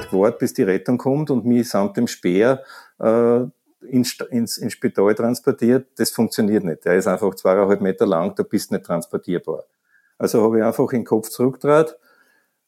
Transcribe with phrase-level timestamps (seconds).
[0.00, 2.62] halt gewartet, bis die Rettung kommt und mich samt dem Speer
[2.98, 3.40] äh,
[3.86, 5.88] ins, ins, ins Spital transportiert.
[5.96, 6.84] Das funktioniert nicht.
[6.84, 9.64] Der ist einfach zweieinhalb Meter lang, da bist du nicht transportierbar.
[10.18, 11.96] Also habe ich einfach den Kopf zurückgedreht,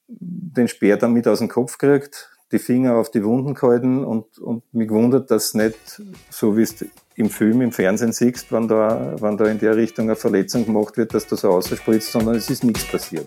[0.09, 4.39] den Speer dann mit aus dem Kopf gekriegt, die Finger auf die Wunden gehalten und,
[4.39, 9.17] und mich gewundert, dass nicht, so wie es im Film, im Fernsehen siehst, wenn da,
[9.21, 12.49] wenn da in der Richtung eine Verletzung gemacht wird, dass du so ausspritzt, sondern es
[12.51, 13.27] ist nichts passiert.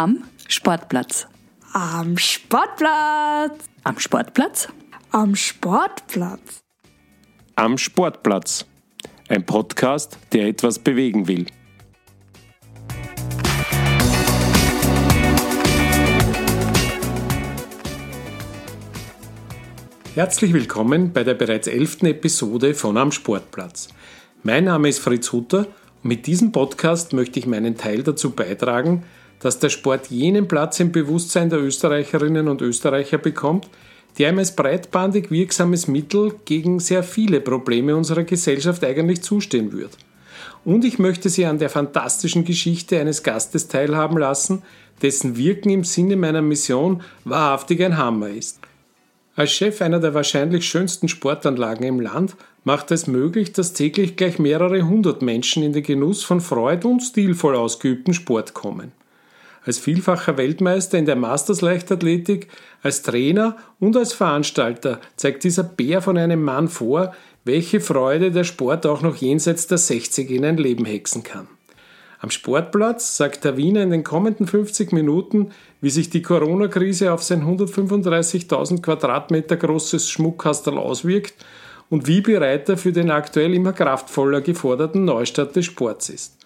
[0.00, 1.26] Am Sportplatz.
[1.74, 3.68] Am Sportplatz.
[3.84, 4.68] Am Sportplatz.
[5.10, 6.62] Am Sportplatz.
[7.54, 8.64] Am Sportplatz.
[9.28, 11.44] Ein Podcast, der etwas bewegen will.
[20.14, 23.88] Herzlich willkommen bei der bereits elften Episode von Am Sportplatz.
[24.44, 25.66] Mein Name ist Fritz Hutter
[26.02, 29.04] und mit diesem Podcast möchte ich meinen Teil dazu beitragen,
[29.40, 33.68] dass der Sport jenen Platz im Bewusstsein der Österreicherinnen und Österreicher bekommt,
[34.18, 39.96] der ihm als breitbandig wirksames Mittel gegen sehr viele Probleme unserer Gesellschaft eigentlich zustehen wird.
[40.64, 44.62] Und ich möchte Sie an der fantastischen Geschichte eines Gastes teilhaben lassen,
[45.00, 48.60] dessen Wirken im Sinne meiner Mission wahrhaftig ein Hammer ist.
[49.36, 54.38] Als Chef einer der wahrscheinlich schönsten Sportanlagen im Land macht es möglich, dass täglich gleich
[54.38, 58.92] mehrere hundert Menschen in den Genuss von Freud und stilvoll ausgeübten Sport kommen
[59.64, 62.48] als vielfacher Weltmeister in der Masters Leichtathletik,
[62.82, 67.14] als Trainer und als Veranstalter zeigt dieser Bär von einem Mann vor,
[67.44, 71.48] welche Freude der Sport auch noch jenseits der 60 in ein Leben hexen kann.
[72.22, 77.22] Am Sportplatz sagt der Wiener in den kommenden 50 Minuten, wie sich die Corona-Krise auf
[77.22, 81.34] sein 135.000 Quadratmeter großes Schmuckkastel auswirkt
[81.88, 86.36] und wie bereit er für den aktuell immer kraftvoller geforderten Neustart des Sports ist.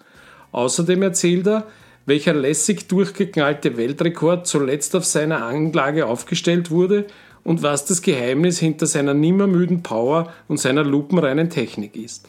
[0.53, 1.67] Außerdem erzählt er,
[2.05, 7.07] welcher lässig durchgeknallte Weltrekord zuletzt auf seiner Anlage aufgestellt wurde
[7.43, 12.27] und was das Geheimnis hinter seiner nimmermüden Power und seiner lupenreinen Technik ist.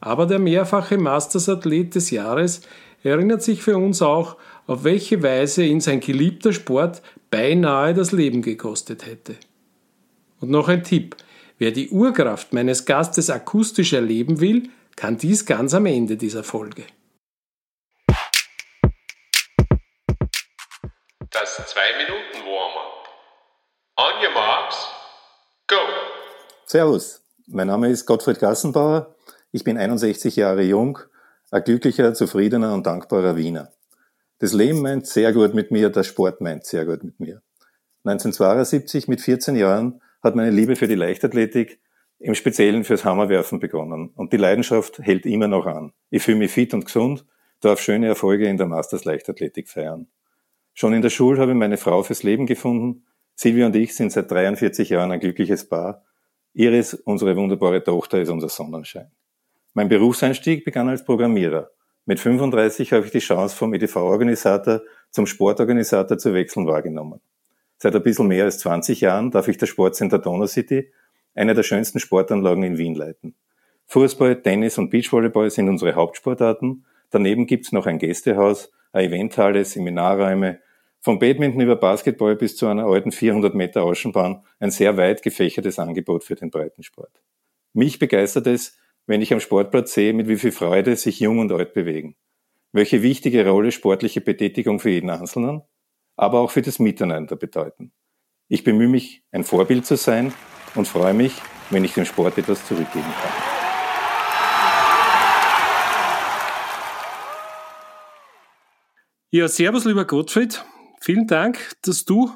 [0.00, 2.60] Aber der mehrfache Masters-Athlet des Jahres
[3.02, 8.42] erinnert sich für uns auch, auf welche Weise ihn sein geliebter Sport beinahe das Leben
[8.42, 9.36] gekostet hätte.
[10.40, 11.16] Und noch ein Tipp.
[11.58, 16.84] Wer die Urkraft meines Gastes akustisch erleben will, kann dies ganz am Ende dieser Folge.
[21.40, 23.08] Das 2-Minuten-Warm-up.
[23.96, 24.88] On your marks,
[25.68, 25.76] go!
[26.66, 29.14] Servus, mein Name ist Gottfried Gassenbauer.
[29.52, 30.98] Ich bin 61 Jahre jung,
[31.52, 33.70] ein glücklicher, zufriedener und dankbarer Wiener.
[34.40, 37.40] Das Leben meint sehr gut mit mir, der Sport meint sehr gut mit mir.
[38.02, 41.80] 1972, mit 14 Jahren, hat meine Liebe für die Leichtathletik,
[42.18, 44.10] im Speziellen fürs Hammerwerfen begonnen.
[44.16, 45.92] Und die Leidenschaft hält immer noch an.
[46.10, 47.24] Ich fühle mich fit und gesund,
[47.60, 50.08] darf schöne Erfolge in der Masters Leichtathletik feiern.
[50.80, 53.02] Schon in der Schule habe ich meine Frau fürs Leben gefunden.
[53.34, 56.04] Silvia und ich sind seit 43 Jahren ein glückliches Paar.
[56.54, 59.10] Iris, unsere wunderbare Tochter, ist unser Sonnenschein.
[59.74, 61.72] Mein Berufseinstieg begann als Programmierer.
[62.06, 67.18] Mit 35 habe ich die Chance vom EDV-Organisator zum Sportorganisator zu wechseln wahrgenommen.
[67.78, 70.92] Seit ein bisschen mehr als 20 Jahren darf ich das Sportcenter Donau City,
[71.34, 73.34] eine der schönsten Sportanlagen in Wien, leiten.
[73.86, 76.84] Fußball, Tennis und Beachvolleyball sind unsere Hauptsportarten.
[77.10, 80.60] Daneben gibt's noch ein Gästehaus, eine Eventhalle, Seminarräume,
[81.00, 85.78] vom Badminton über Basketball bis zu einer alten 400 Meter Außenbahn ein sehr weit gefächertes
[85.78, 87.22] Angebot für den Breitensport.
[87.72, 88.76] Mich begeistert es,
[89.06, 92.16] wenn ich am Sportplatz sehe, mit wie viel Freude sich Jung und Alt bewegen.
[92.72, 95.62] Welche wichtige Rolle sportliche Betätigung für jeden Einzelnen,
[96.16, 97.92] aber auch für das Miteinander bedeuten.
[98.48, 100.34] Ich bemühe mich, ein Vorbild zu sein
[100.74, 101.32] und freue mich,
[101.70, 103.32] wenn ich dem Sport etwas zurückgeben kann.
[109.30, 110.64] Ja, servus, lieber Gottfried
[111.00, 112.30] vielen Dank, dass du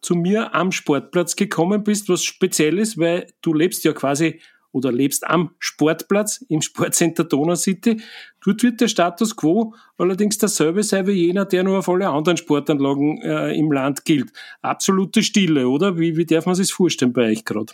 [0.00, 4.40] zu mir am Sportplatz gekommen bist, was speziell ist, weil du lebst ja quasi
[4.76, 8.00] oder lebst am Sportplatz im Sportcenter Donau City.
[8.44, 12.36] Dort wird der Status quo allerdings derselbe sein wie jener, der nur auf alle anderen
[12.36, 14.30] Sportanlagen äh, im Land gilt.
[14.60, 15.98] Absolute Stille, oder?
[15.98, 17.72] Wie, wie darf man sich das vorstellen bei euch gerade?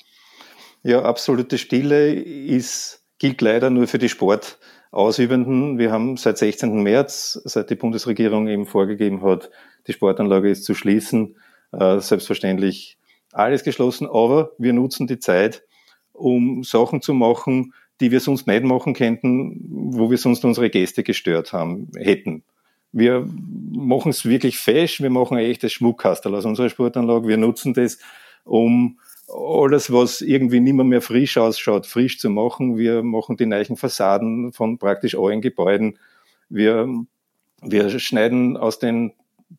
[0.84, 4.08] Ja, absolute Stille ist, gilt leider nur für die
[4.92, 5.78] Sportausübenden.
[5.78, 6.82] Wir haben seit 16.
[6.82, 9.50] März, seit die Bundesregierung eben vorgegeben hat,
[9.86, 11.36] die Sportanlage ist zu schließen.
[11.72, 12.98] Äh, selbstverständlich
[13.32, 15.64] alles geschlossen, aber wir nutzen die Zeit,
[16.12, 17.72] um Sachen zu machen,
[18.02, 22.42] die wir sonst nicht machen könnten, wo wir sonst unsere Gäste gestört haben, hätten.
[22.92, 23.26] Wir
[23.72, 27.28] machen es wirklich fesch, wir machen ein echtes Schmuckkastel aus unserer Sportanlage.
[27.28, 27.96] Wir nutzen das,
[28.44, 28.98] um
[29.32, 32.76] alles, was irgendwie nicht mehr, frisch ausschaut, frisch zu machen.
[32.76, 35.98] Wir machen die neuen Fassaden von praktisch allen Gebäuden.
[36.48, 36.88] Wir
[37.62, 39.12] Wir schneiden aus den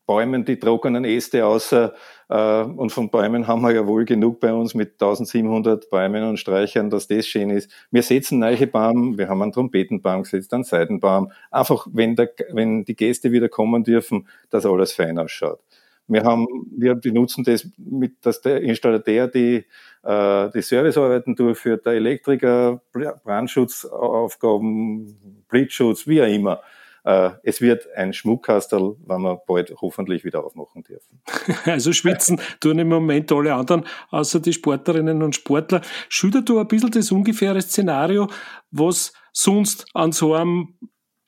[0.06, 1.94] Bäumen die trockenen Äste außer
[2.28, 6.38] äh, und von Bäumen haben wir ja wohl genug bei uns mit 1700 Bäumen und
[6.38, 7.70] Streichern, dass das schön ist.
[7.90, 11.30] Wir setzen neue Baum, wir haben einen Trompetenbaum gesetzt, einen Seidenbaum.
[11.50, 15.60] Einfach, wenn, der, wenn die Gäste wieder kommen dürfen, dass alles fein ausschaut.
[16.06, 16.46] Wir haben,
[16.76, 19.64] wir benutzen das mit, dass der Installateur die,
[20.02, 26.60] äh, die Servicearbeiten durchführt, der Elektriker, Brandschutzaufgaben, Blitzschutz, wie auch immer.
[27.04, 31.20] Äh, es wird ein Schmuckkastel, wenn wir bald hoffentlich wieder aufmachen dürfen.
[31.64, 35.82] Also schwitzen tun im Moment alle anderen, außer die Sportlerinnen und Sportler.
[36.08, 38.28] Schildert du ein bisschen das ungefähre Szenario,
[38.70, 40.74] was sonst an so einem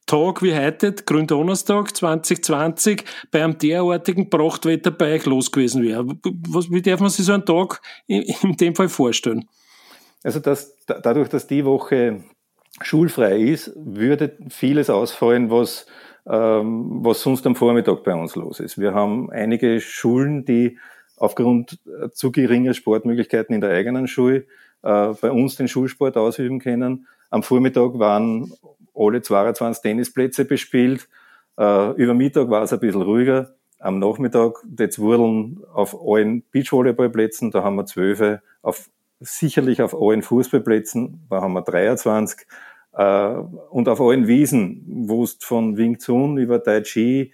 [0.07, 6.07] Tag wie heute, Gründonnerstag 2020, bei einem derartigen Prachtwetter bei euch los gewesen wäre.
[6.49, 9.49] Was, wie darf man sich so einen Tag in, in dem Fall vorstellen?
[10.23, 12.23] Also dass, dadurch, dass die Woche
[12.81, 15.87] schulfrei ist, würde vieles ausfallen, was,
[16.27, 18.79] ähm, was sonst am Vormittag bei uns los ist.
[18.79, 20.79] Wir haben einige Schulen, die
[21.17, 24.47] aufgrund äh, zu geringer Sportmöglichkeiten in der eigenen Schule
[24.83, 27.09] äh, bei uns den Schulsport ausüben können.
[27.31, 28.53] Am Vormittag waren
[28.97, 31.09] alle 22 Tennisplätze bespielt.
[31.59, 33.55] Äh, über Mittag war es ein bisschen ruhiger.
[33.79, 38.89] Am Nachmittag jetzt wurden auf allen Beachvolleyballplätzen, da haben wir zwölf, auf
[39.21, 42.47] sicherlich auf allen Fußballplätzen, da haben wir 23,
[42.95, 43.29] äh,
[43.71, 47.33] und auf allen Wiesen, wo es von Wing Chun über Tai Chi,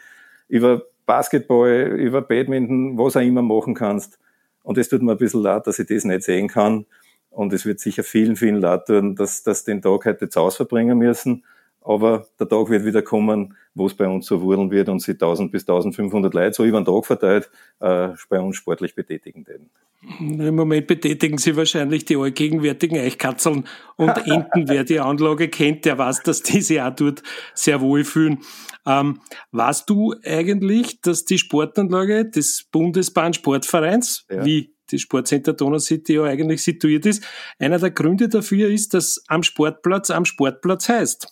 [0.48, 4.18] über Basketball, über Badminton, was auch immer machen kannst.
[4.62, 6.86] Und es tut mir ein bisschen leid, dass ich das nicht sehen kann.
[7.30, 10.58] Und es wird sicher vielen, vielen leid tun, dass, dass den Tag heute zu Hause
[10.58, 11.44] verbringen müssen.
[11.84, 15.12] Aber der Tag wird wieder kommen, wo es bei uns so wurden wird und sie
[15.12, 17.50] 1000 bis 1500 Leute so über den Tag verteilt
[17.80, 19.70] äh, bei uns sportlich betätigen werden.
[20.18, 23.64] Im Moment betätigen sie wahrscheinlich die allgegenwärtigen Eichkatzeln
[23.96, 24.68] und Enten.
[24.68, 27.22] Wer die Anlage kennt, der weiß, dass die sich auch dort
[27.54, 28.38] sehr wohl fühlen.
[28.84, 29.20] Ähm,
[29.52, 34.44] weißt du eigentlich, dass die Sportanlage des Bundesbahnsportvereins, ja.
[34.44, 37.24] wie die Sportcenter Donau City ja eigentlich situiert ist,
[37.58, 41.28] einer der Gründe dafür ist, dass am Sportplatz am Sportplatz heißt?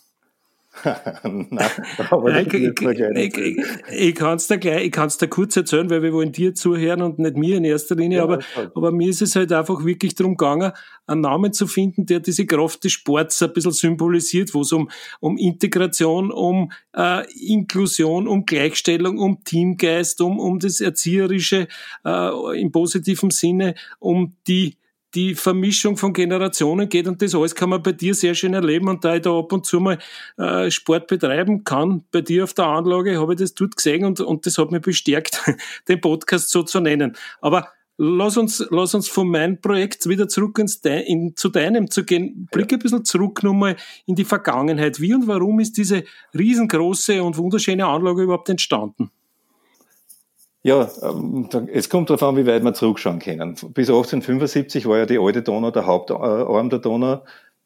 [1.23, 3.57] Nein, ich, ich, ich,
[3.91, 6.55] ich kann es dir gleich, ich kann es dir kurz erzählen, weil wir wollen dir
[6.55, 8.39] zuhören und nicht mir in erster Linie, ja, aber,
[8.73, 10.71] aber mir ist es halt einfach wirklich darum gegangen,
[11.07, 14.89] einen Namen zu finden, der diese Kraft des Sports ein bisschen symbolisiert, wo es um,
[15.19, 21.67] um Integration, um äh, Inklusion, um Gleichstellung, um Teamgeist, um, um das Erzieherische
[22.05, 24.77] äh, im positiven Sinne, um die
[25.13, 28.87] die Vermischung von Generationen geht und das alles kann man bei dir sehr schön erleben
[28.87, 29.99] und da ich da ab und zu mal
[30.37, 34.21] äh, Sport betreiben kann, bei dir auf der Anlage, habe ich das dort gesehen und,
[34.21, 35.41] und das hat mich bestärkt,
[35.87, 37.17] den Podcast so zu nennen.
[37.41, 37.67] Aber
[37.97, 42.03] lass uns, lass uns von meinem Projekt wieder zurück ins De in, zu deinem zu
[42.03, 42.47] gehen.
[42.51, 43.75] Blick ein bisschen zurück nochmal
[44.05, 44.99] in die Vergangenheit.
[45.01, 46.03] Wie und warum ist diese
[46.37, 49.11] riesengroße und wunderschöne Anlage überhaupt entstanden?
[50.63, 53.55] Ja, ähm, es kommt darauf an, wie weit wir zurückschauen können.
[53.73, 57.23] Bis 1875 war ja die alte Donau der Hauptarm der Donau.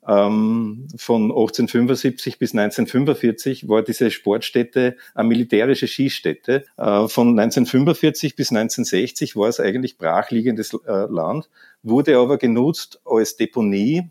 [0.08, 6.64] Ähm, von 1875 bis 1945 war diese Sportstätte eine militärische Skistätte.
[6.78, 11.50] Äh, von 1945 bis 1960 war es eigentlich brachliegendes äh, Land,
[11.84, 14.10] wurde aber genutzt als Deponie,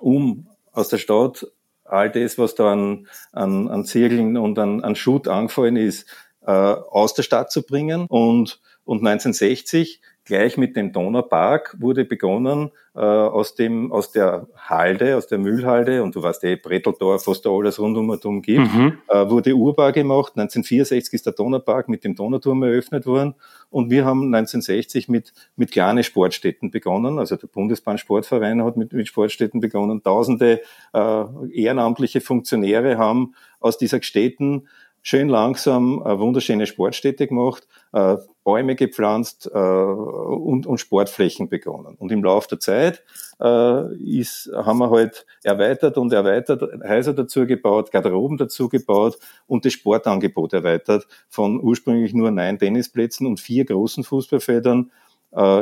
[0.00, 1.46] um aus der Stadt
[1.84, 6.06] all das, was da an, an, an Zirkeln und an, an Schutt angefallen ist,
[6.46, 8.06] äh, aus der Stadt zu bringen.
[8.08, 15.16] Und, und 1960 gleich mit dem Donaupark wurde begonnen, äh, aus dem, aus der Halde,
[15.16, 18.98] aus der Mühlhalde, und du weißt eh, Bretteldorf, was da alles rundum gibt, mhm.
[19.08, 20.32] äh, wurde urbar gemacht.
[20.34, 23.34] 1964 ist der Donaupark mit dem Donauturm eröffnet worden.
[23.70, 27.18] Und wir haben 1960 mit, mit kleinen Sportstätten begonnen.
[27.18, 30.02] Also der Bundesbahnsportverein hat mit, mit Sportstätten begonnen.
[30.02, 30.60] Tausende
[30.92, 34.66] äh, ehrenamtliche Funktionäre haben aus dieser Städten
[35.06, 41.94] schön langsam eine wunderschöne Sportstätte gemacht, äh, Bäume gepflanzt äh, und, und Sportflächen begonnen.
[41.96, 43.04] Und im Laufe der Zeit
[43.40, 49.64] äh, ist, haben wir halt erweitert und erweitert, Häuser dazu gebaut, Garderoben dazu gebaut und
[49.64, 54.90] das Sportangebot erweitert von ursprünglich nur neun Tennisplätzen und vier großen Fußballfeldern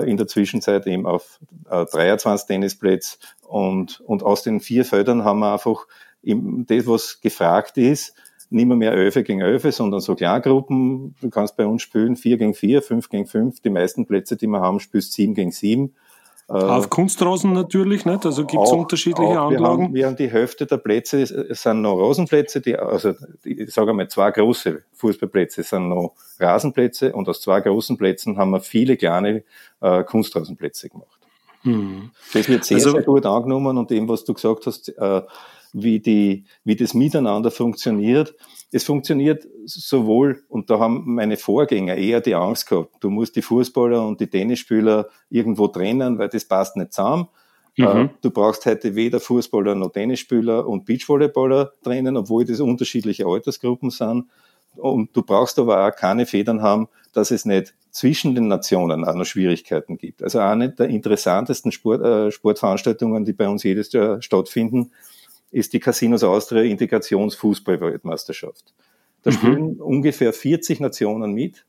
[0.07, 5.55] in der Zwischenzeit eben auf 23 Tennisplätze und, und aus den vier Feldern haben wir
[5.55, 5.87] einfach
[6.23, 8.15] das, was gefragt ist,
[8.55, 11.15] nicht mehr, mehr Elfe gegen Elfe, sondern so Klargruppen.
[11.21, 13.61] Du kannst bei uns spielen vier gegen vier, fünf gegen fünf.
[13.61, 15.95] Die meisten Plätze, die wir haben, spielst sieben gegen sieben.
[16.49, 19.61] Äh, Auf Kunstrasen natürlich nicht, also gibt es unterschiedliche auch, Anlagen?
[19.61, 23.73] Wir haben, wir haben die Hälfte der Plätze, es sind noch Rasenplätze, die, also ich
[23.73, 28.61] sage mal zwei große Fußballplätze sind noch Rasenplätze und aus zwei großen Plätzen haben wir
[28.61, 29.43] viele kleine
[29.81, 31.14] äh, Kunstrasenplätze gemacht.
[31.65, 32.11] Mhm.
[32.33, 35.23] Das wird sehr, also, sehr gut angenommen und dem, was du gesagt hast, äh,
[35.73, 38.35] wie, die, wie das miteinander funktioniert.
[38.71, 43.43] Es funktioniert sowohl, und da haben meine Vorgänger eher die Angst gehabt, du musst die
[43.43, 47.29] Fußballer und die Tennisspieler irgendwo trennen, weil das passt nicht zusammen.
[47.77, 47.85] Mhm.
[47.87, 53.91] Äh, du brauchst heute weder Fußballer noch Tennisspieler und Beachvolleyballer trennen, obwohl das unterschiedliche Altersgruppen
[53.91, 54.27] sind.
[54.77, 59.15] Und du brauchst aber auch keine Federn haben, dass es nicht zwischen den Nationen auch
[59.15, 60.23] noch Schwierigkeiten gibt.
[60.23, 64.93] Also eine der interessantesten Sport, äh, Sportveranstaltungen, die bei uns jedes Jahr stattfinden,
[65.51, 68.75] ist die Casinos Austria Integrationsfußball-Weltmeisterschaft.
[69.23, 69.35] Da mhm.
[69.35, 71.65] spielen ungefähr 40 Nationen mit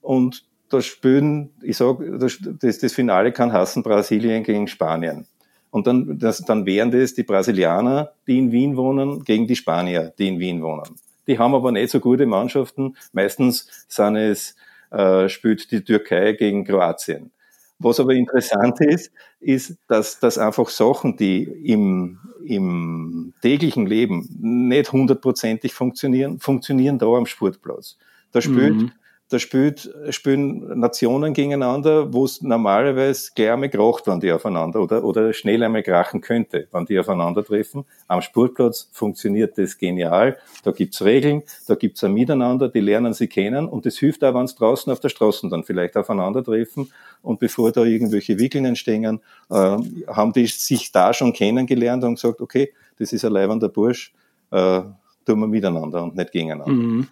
[0.00, 5.26] und da spielen, ich sage, das, das Finale kann hassen Brasilien gegen Spanien.
[5.70, 10.12] Und dann, das, dann wären das die Brasilianer, die in Wien wohnen, gegen die Spanier,
[10.18, 10.96] die in Wien wohnen.
[11.26, 12.96] Die haben aber nicht so gute Mannschaften.
[13.12, 14.56] Meistens sind es,
[14.90, 17.32] äh, spielt die Türkei gegen Kroatien.
[17.78, 24.92] Was aber interessant ist, ist, dass, dass einfach Sachen, die im, im täglichen Leben nicht
[24.92, 27.96] hundertprozentig funktionieren, funktionieren da am Sportplatz.
[28.32, 28.92] Da spielt mhm
[29.30, 35.04] da spielt, spielen Nationen gegeneinander, wo es normalerweise gleich einmal kracht, wenn die aufeinander oder,
[35.04, 37.84] oder schnell einmal krachen könnte, wenn die aufeinandertreffen.
[38.08, 40.36] Am Sportplatz funktioniert das genial.
[40.64, 44.34] Da gibt's Regeln, da gibt's ein Miteinander, die lernen sie kennen und das hilft auch,
[44.34, 46.90] wenn sie draußen auf der Straße dann vielleicht aufeinandertreffen
[47.22, 52.40] und bevor da irgendwelche Wickeln entstehen, äh, haben die sich da schon kennengelernt und gesagt,
[52.40, 54.12] okay, das ist ein leibender Bursch,
[54.50, 54.80] äh,
[55.24, 56.72] tun wir miteinander und nicht gegeneinander.
[56.72, 57.08] Mhm.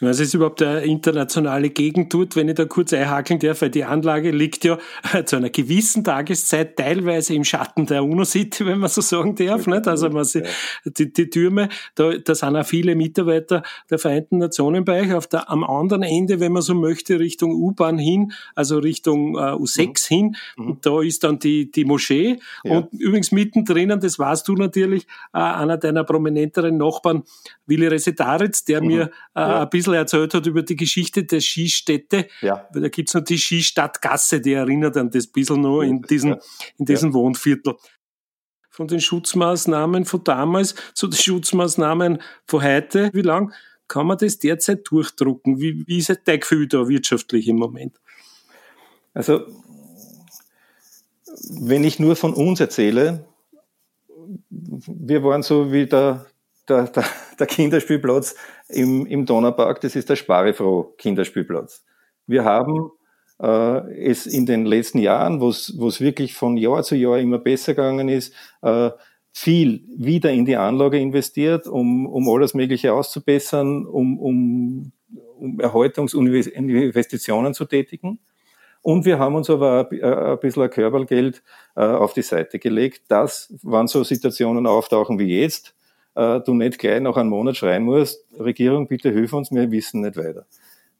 [0.00, 3.84] Was ist überhaupt eine internationale Gegend tut, wenn ich da kurz einhakeln darf, weil die
[3.84, 4.78] Anlage liegt ja
[5.24, 9.66] zu einer gewissen Tageszeit teilweise im Schatten der UNO-City, wenn man so sagen darf.
[9.66, 9.86] Nicht?
[9.86, 10.46] Also man sieht,
[10.84, 15.14] die, die Türme, da, da sind auch viele Mitarbeiter der Vereinten Nationen bei euch.
[15.14, 19.52] Auf der, am anderen Ende, wenn man so möchte, Richtung U-Bahn hin, also Richtung äh,
[19.52, 20.14] U6 mhm.
[20.14, 20.78] hin, mhm.
[20.82, 22.38] da ist dann die, die Moschee.
[22.64, 22.78] Ja.
[22.78, 27.22] Und übrigens mittendrin, das warst du natürlich, äh, einer deiner prominenteren Nachbarn,
[27.66, 28.86] Willi Resetaritz, der mhm.
[28.86, 29.62] mir äh, ja.
[29.62, 32.28] ein bisschen erzählt hat über die Geschichte der Skistätte.
[32.40, 32.68] Ja.
[32.72, 36.38] Weil da gibt's noch die Skistadtgasse, die erinnert an das bisschen noch in diesem, ja.
[36.78, 37.74] in diesem Wohnviertel.
[38.70, 43.10] Von den Schutzmaßnahmen von damals zu den Schutzmaßnahmen von heute.
[43.12, 43.52] Wie lang
[43.88, 45.60] kann man das derzeit durchdrucken?
[45.60, 47.98] Wie, wie ist dein Gefühl da wirtschaftlich im Moment?
[49.14, 49.46] Also,
[51.50, 53.24] wenn ich nur von uns erzähle,
[54.50, 56.26] wir waren so wie der,
[56.68, 57.04] der, der,
[57.38, 58.34] der Kinderspielplatz
[58.68, 61.84] im, im Donaupark, das ist der Sparefroh Kinderspielplatz.
[62.26, 62.90] Wir haben
[63.40, 67.74] äh, es in den letzten Jahren, wo es wirklich von Jahr zu Jahr immer besser
[67.74, 68.90] gegangen ist, äh,
[69.32, 74.92] viel wieder in die Anlage investiert, um, um alles Mögliche auszubessern, um, um,
[75.38, 78.18] um Erhaltungsinvestitionen zu tätigen.
[78.82, 81.42] Und wir haben uns aber ein, ein bisschen ein Körpergeld
[81.76, 85.74] äh, auf die Seite gelegt, dass, wenn so Situationen auftauchen wie jetzt,
[86.18, 90.00] äh, du nicht gleich nach einem Monat schreien musst, Regierung, bitte hilf uns, wir wissen
[90.00, 90.46] nicht weiter.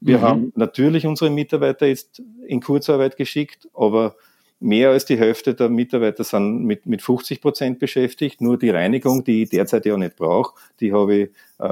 [0.01, 0.23] Wir mhm.
[0.23, 4.15] haben natürlich unsere Mitarbeiter jetzt in Kurzarbeit geschickt, aber
[4.61, 8.41] mehr als die Hälfte der Mitarbeiter sind mit, mit 50 Prozent beschäftigt.
[8.41, 11.65] Nur die Reinigung, die ich derzeit ja nicht brauche, die habe ich äh,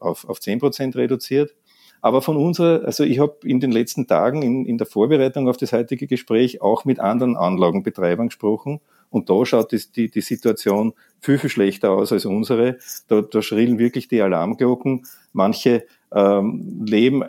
[0.00, 1.54] auf, auf 10 Prozent reduziert.
[2.02, 5.56] Aber von unserer, also ich habe in den letzten Tagen in, in der Vorbereitung auf
[5.56, 10.92] das heutige Gespräch auch mit anderen Anlagenbetreibern gesprochen und da schaut die, die, die Situation
[11.20, 12.78] viel, viel schlechter aus als unsere.
[13.08, 15.06] Da, da schrillen wirklich die Alarmglocken.
[15.32, 17.24] Manche ähm, leben,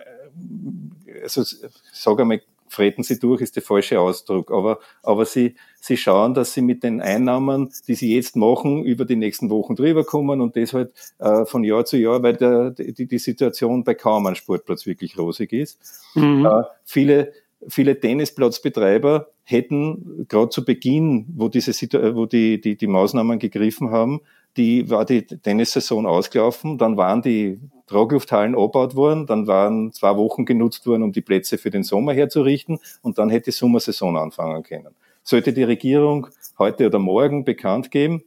[1.24, 1.43] also
[1.91, 4.51] sag einmal, freten sie durch, ist der falsche Ausdruck.
[4.51, 9.05] Aber, aber sie, sie schauen, dass sie mit den Einnahmen, die sie jetzt machen, über
[9.05, 12.72] die nächsten Wochen drüber kommen und das halt äh, von Jahr zu Jahr, weil der,
[12.72, 15.79] die, die Situation bei kaum einem Sportplatz wirklich rosig ist.
[16.15, 16.46] Mhm.
[16.46, 17.34] Äh, viele
[17.67, 21.71] viele Tennisplatzbetreiber hätten gerade zu Beginn, wo diese
[22.15, 24.21] wo die, die, die Maßnahmen gegriffen haben,
[24.57, 30.45] die war die Tennissaison ausgelaufen, dann waren die Traglufthallen abgebaut worden, dann waren zwei Wochen
[30.45, 34.63] genutzt worden, um die Plätze für den Sommer herzurichten und dann hätte die Sommersaison anfangen
[34.63, 34.95] können.
[35.23, 38.23] Sollte die Regierung heute oder morgen bekannt geben,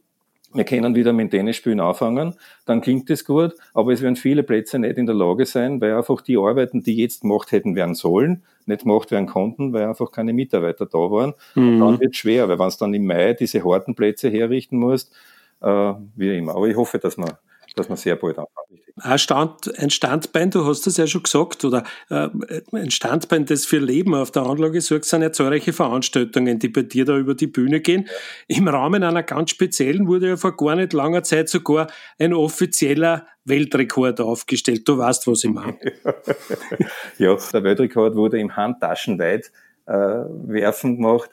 [0.53, 4.79] wir können wieder mit Tennisspielen anfangen, dann klingt das gut, aber es werden viele Plätze
[4.79, 8.43] nicht in der Lage sein, weil einfach die Arbeiten, die jetzt gemacht hätten werden sollen,
[8.65, 11.33] nicht gemacht werden konnten, weil einfach keine Mitarbeiter da waren.
[11.55, 11.79] Mhm.
[11.79, 15.13] Dann wird es schwer, weil wenn es dann im Mai diese harten Plätze herrichten musst,
[15.61, 16.55] äh, wie immer.
[16.55, 17.31] Aber ich hoffe, dass man
[17.75, 18.81] dass man sehr bald anfangen.
[18.97, 22.27] Ein, Stand, ein Standbein, du hast das ja schon gesagt, oder äh,
[22.73, 26.81] ein Standbein, das für Leben auf der Anlage sorgt, sind ja zahlreiche Veranstaltungen, die bei
[26.83, 28.07] dir da über die Bühne gehen.
[28.47, 31.87] Im Rahmen einer ganz speziellen wurde ja vor gar nicht langer Zeit sogar
[32.19, 34.87] ein offizieller Weltrekord aufgestellt.
[34.87, 35.77] Du weißt, was ich meine.
[37.17, 39.51] ja, der Weltrekord wurde im Handtaschenweit
[39.87, 41.29] äh, werfen gemacht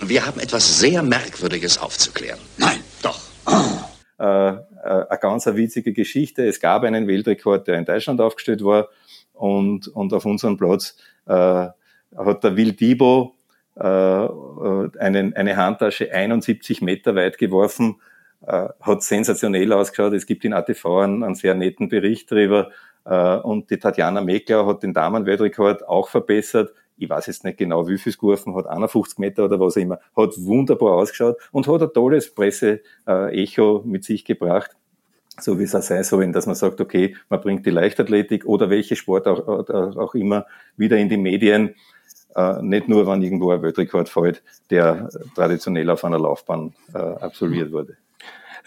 [0.00, 2.38] Wir haben etwas sehr Merkwürdiges aufzuklären.
[2.58, 3.20] Nein, doch.
[4.18, 6.46] Äh, äh, eine ganz eine witzige Geschichte.
[6.46, 8.88] Es gab einen Weltrekord, der in Deutschland aufgestellt war
[9.34, 10.96] und, und auf unserem Platz
[11.26, 13.34] äh, hat der Will Dibo
[13.78, 18.00] äh, äh einen, eine Handtasche 71 Meter weit geworfen,
[18.46, 20.12] äh, hat sensationell ausgeschaut.
[20.12, 22.70] Es gibt in ATV einen, einen sehr netten Bericht darüber.
[23.04, 26.74] Äh, und die Tatjana Meckler hat den Damenweltrekord auch verbessert.
[27.00, 29.80] Ich weiß jetzt nicht genau, wie viel es geworfen hat, 51 Meter oder was auch
[29.80, 29.98] immer.
[30.16, 34.76] Hat wunderbar ausgeschaut und hat ein tolles Presse-Echo mit sich gebracht
[35.38, 38.68] so wie es auch sein soll, dass man sagt, okay, man bringt die Leichtathletik oder
[38.68, 40.44] welche Sport auch, auch immer
[40.76, 41.76] wieder in die Medien,
[42.36, 47.72] äh, nicht nur, wenn irgendwo ein Weltrekord fällt, der traditionell auf einer Laufbahn äh, absolviert
[47.72, 47.96] wurde.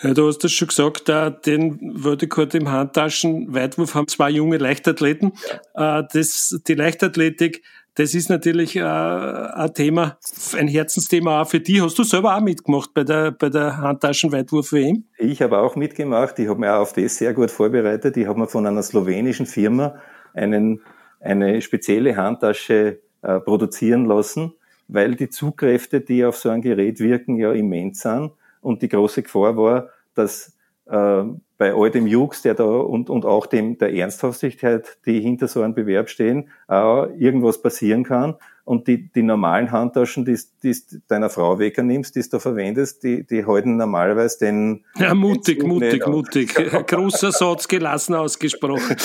[0.02, 1.08] Du hast das schon gesagt,
[1.46, 5.34] den Weltrekord im Handtaschen-Weitwurf haben zwei junge Leichtathleten.
[5.76, 6.02] Ja.
[6.02, 7.64] Das, die Leichtathletik,
[7.96, 10.18] das ist natürlich ein Thema,
[10.58, 11.82] ein Herzensthema auch für dich.
[11.82, 15.04] Hast du selber auch mitgemacht bei der, bei der Handtaschen-Weitwurf-WM?
[15.20, 16.40] Ich habe auch mitgemacht.
[16.40, 18.18] Ich habe mich auch auf das sehr gut vorbereitet.
[18.18, 19.96] Ich habe mir von einer slowenischen Firma
[20.34, 20.82] einen,
[21.20, 24.54] eine spezielle Handtasche äh, produzieren lassen,
[24.88, 28.32] weil die Zugkräfte, die auf so ein Gerät wirken, ja immens sind
[28.62, 30.58] und die große Gefahr war, dass
[30.88, 31.24] äh,
[31.64, 35.62] bei all dem Jux, der da und, und auch dem der Ernsthaftigkeit, die hinter so
[35.62, 38.36] einem Bewerb stehen, auch irgendwas passieren kann.
[38.66, 40.76] Und die, die normalen Handtaschen, die die
[41.08, 44.84] deiner Frau wegnimmst, die du da verwendest, die, die halten normalerweise den.
[44.98, 46.54] Ja, mutig, den mutig, mutig.
[46.88, 48.98] Großer Satz, gelassen ausgesprochen.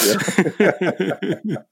[0.59, 0.73] Ja.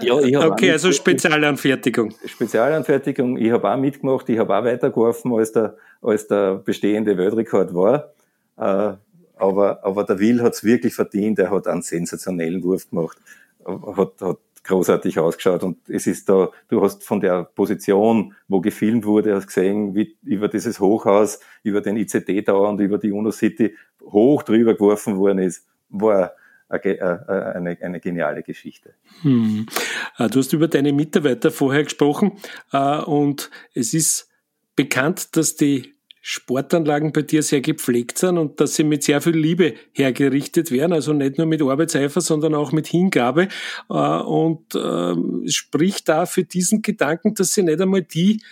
[0.00, 2.14] Ja, ich okay, also Spezialanfertigung.
[2.24, 7.74] Spezialanfertigung, ich habe auch mitgemacht, ich habe auch weitergeworfen, als der, als der bestehende Weltrekord
[7.74, 8.12] war.
[8.60, 8.96] Äh,
[9.36, 13.16] aber, aber der Will hat es wirklich verdient, er hat einen sensationellen Wurf gemacht,
[13.64, 19.06] hat, hat großartig ausgeschaut und es ist da, du hast von der Position, wo gefilmt
[19.06, 23.30] wurde, hast gesehen, wie über dieses Hochhaus, über den ICT Tower und über die UNO
[23.30, 26.32] City hoch drüber geworfen worden ist, war
[26.68, 28.94] eine, eine geniale Geschichte.
[29.22, 29.66] Hm.
[30.18, 32.38] Äh, du hast über deine Mitarbeiter vorher gesprochen
[32.72, 34.28] äh, und es ist
[34.76, 39.36] bekannt, dass die Sportanlagen bei dir sehr gepflegt sind und dass sie mit sehr viel
[39.36, 43.48] Liebe hergerichtet werden, also nicht nur mit Arbeitseifer, sondern auch mit Hingabe.
[43.88, 48.42] Äh, und ähm, spricht da für diesen Gedanken, dass sie nicht einmal die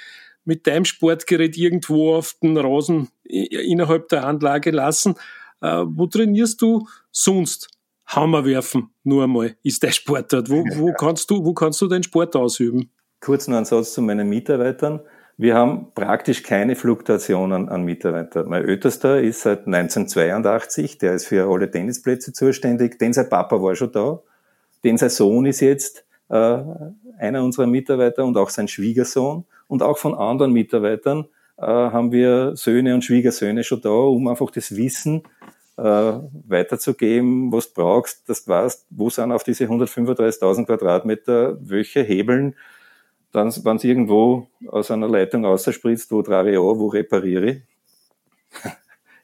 [0.44, 5.14] mit deinem Sportgerät irgendwo auf den Rasen innerhalb der Anlage lassen.
[5.60, 7.68] Wo trainierst du sonst?
[8.08, 10.48] Hammer werfen, nur einmal, ist der Sportart.
[10.48, 12.90] Wo, wo, kannst du, wo kannst du deinen Sport ausüben?
[13.20, 15.00] Kurz noch ein Satz zu meinen Mitarbeitern.
[15.40, 18.48] Wir haben praktisch keine Fluktuationen an Mitarbeitern.
[18.48, 22.98] Mein Ältester ist seit 1982, der ist für alle Tennisplätze zuständig.
[22.98, 24.20] Den sein Papa war schon da.
[24.82, 26.58] Den sein Sohn ist jetzt äh,
[27.18, 29.44] einer unserer Mitarbeiter und auch sein Schwiegersohn.
[29.68, 34.50] Und auch von anderen Mitarbeitern äh, haben wir Söhne und Schwiegersöhne schon da, um einfach
[34.50, 35.22] das Wissen
[35.76, 35.82] äh,
[36.48, 42.56] weiterzugeben, was du brauchst, dass du weißt, wo sind auf diese 135.000 Quadratmeter welche Hebeln,
[43.32, 47.62] dann, wenn es irgendwo aus einer Leitung ausspritzt, wo trage ich an, wo repariere ich.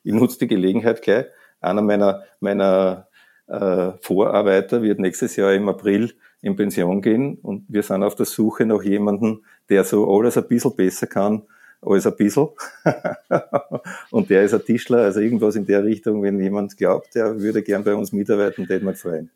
[0.05, 1.27] ich nutze die Gelegenheit gleich.
[1.61, 3.09] Einer meiner, meiner
[3.47, 6.12] äh, Vorarbeiter wird nächstes Jahr im April
[6.43, 10.47] in Pension gehen und wir sind auf der Suche nach jemandem, der so alles ein
[10.47, 11.43] bisschen besser kann
[11.81, 12.49] als ein bisschen.
[14.11, 17.62] und der ist ein Tischler, also irgendwas in der Richtung, wenn jemand glaubt, der würde
[17.62, 19.31] gern bei uns mitarbeiten, den wir freuen.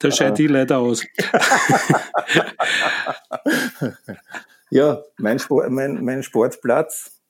[0.00, 1.04] Da scheint die leider aus.
[4.70, 7.20] ja, mein, Sport, mein, mein Sportplatz,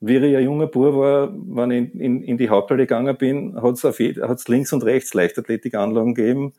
[0.00, 3.84] wie ich ein junger Bub war, wenn ich in, in die Haupthalle gegangen bin, hat
[3.84, 6.52] es links und rechts Leichtathletikanlagen gegeben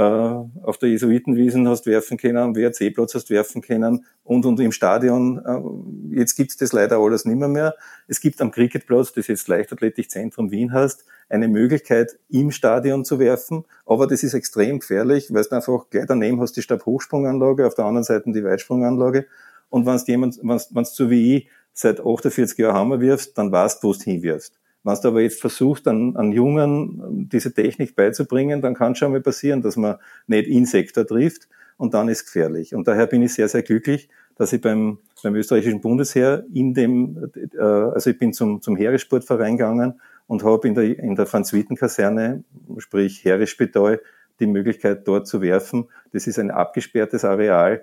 [0.00, 5.42] auf der Jesuitenwiesen hast werfen können, am WRC-Platz hast werfen können und, und im Stadion.
[5.44, 7.74] Äh, jetzt gibt's das leider alles nimmer mehr.
[8.08, 13.64] Es gibt am Cricketplatz, das jetzt Leichtathletikzentrum Wien hast, eine Möglichkeit, im Stadion zu werfen,
[13.84, 17.84] aber das ist extrem gefährlich, weil du einfach gleich daneben hast die Stabhochsprunganlage, auf der
[17.84, 19.26] anderen Seite die Weitsprunganlage
[19.68, 23.82] und wenn du jemand, wenn du wie ich seit 48 Jahren Hammer wirfst, dann weißt
[23.82, 24.60] du, wo du hinwirfst.
[24.84, 29.20] Wenn du aber jetzt versuchst, an, an Jungen diese Technik beizubringen, dann kann schon mal
[29.20, 32.74] passieren, dass man nicht in Sektor trifft und dann ist gefährlich.
[32.74, 37.30] Und daher bin ich sehr, sehr glücklich, dass ich beim, beim österreichischen Bundesheer in dem,
[37.54, 42.42] äh, also ich bin zum, zum Heeressportverein gegangen und habe in der, in der Franz-Witten-Kaserne,
[42.78, 44.00] sprich Heeresspital,
[44.40, 45.88] die Möglichkeit dort zu werfen.
[46.12, 47.82] Das ist ein abgesperrtes Areal.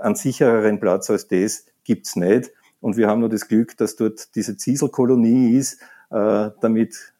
[0.00, 2.52] Einen sichereren Platz als das gibt's nicht.
[2.80, 5.80] Und wir haben nur das Glück, dass dort diese Zieselkolonie ist,
[6.12, 7.12] äh, damit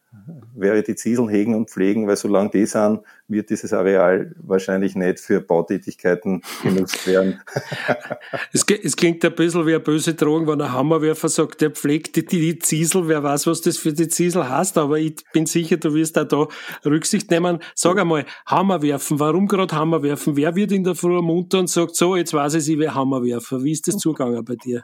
[0.55, 5.19] wäre die Zieseln hegen und pflegen, weil solange die sind, wird dieses Areal wahrscheinlich nicht
[5.19, 7.41] für Bautätigkeiten genutzt werden.
[8.53, 12.15] es, es, klingt ein bisschen wie eine böse Drohung, wenn ein Hammerwerfer sagt, der pflegt
[12.15, 15.77] die, die Ziesel, wer weiß, was das für die Ziesel heißt, aber ich bin sicher,
[15.77, 16.47] du wirst auch da
[16.85, 17.59] Rücksicht nehmen.
[17.73, 20.35] Sag einmal, Hammerwerfen, warum gerade Hammerwerfen?
[20.35, 23.63] Wer wird in der Früh munter und sagt, so, jetzt weiß ich, ich will Hammerwerfer.
[23.63, 24.83] Wie ist das zugegangen bei dir?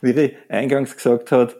[0.00, 1.56] Wie ich eingangs gesagt hat,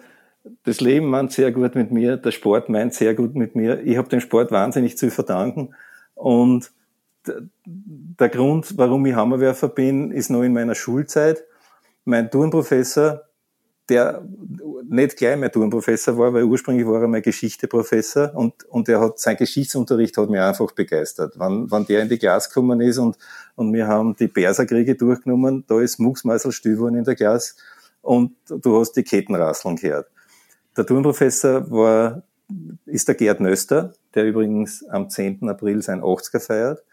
[0.64, 3.80] das Leben meint sehr gut mit mir, der Sport meint sehr gut mit mir.
[3.84, 5.74] Ich habe dem Sport wahnsinnig zu verdanken.
[6.14, 6.70] Und
[7.26, 11.44] der Grund, warum ich Hammerwerfer bin, ist noch in meiner Schulzeit.
[12.04, 13.22] Mein Turnprofessor,
[13.88, 14.22] der
[14.88, 19.18] nicht gleich mein Turnprofessor war, weil ursprünglich war er mein Geschichteprofessor und, und er hat,
[19.18, 21.38] sein Geschichtsunterricht hat mich einfach begeistert.
[21.38, 23.16] Wenn, wenn der in die Klasse gekommen ist und,
[23.54, 27.54] und wir haben die Perserkriege durchgenommen, da ist Mucksmeißel still in der Klasse
[28.02, 30.08] und du hast die Kettenrasseln gehört.
[30.76, 32.22] Der Turnprofessor war,
[32.86, 35.48] ist der Gerd Nöster, der übrigens am 10.
[35.48, 36.84] April sein 80er feiert.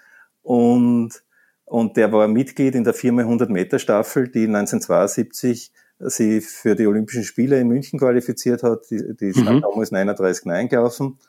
[0.42, 1.24] Und,
[1.66, 7.24] und der war Mitglied in der 4x100 Meter Staffel, die 1972 sie für die Olympischen
[7.24, 8.90] Spiele in München qualifiziert hat.
[8.90, 9.62] Die, die mhm.
[9.62, 11.20] damals 39 gelaufen.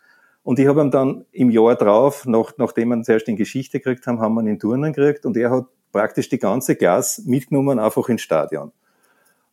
[0.42, 3.80] Und ich habe ihn dann im Jahr drauf, nach, nachdem wir ihn zuerst in Geschichte
[3.80, 7.22] gekriegt haben, haben wir ihn in Turnen gekriegt und er hat praktisch die ganze Gas
[7.26, 8.72] mitgenommen, einfach ins Stadion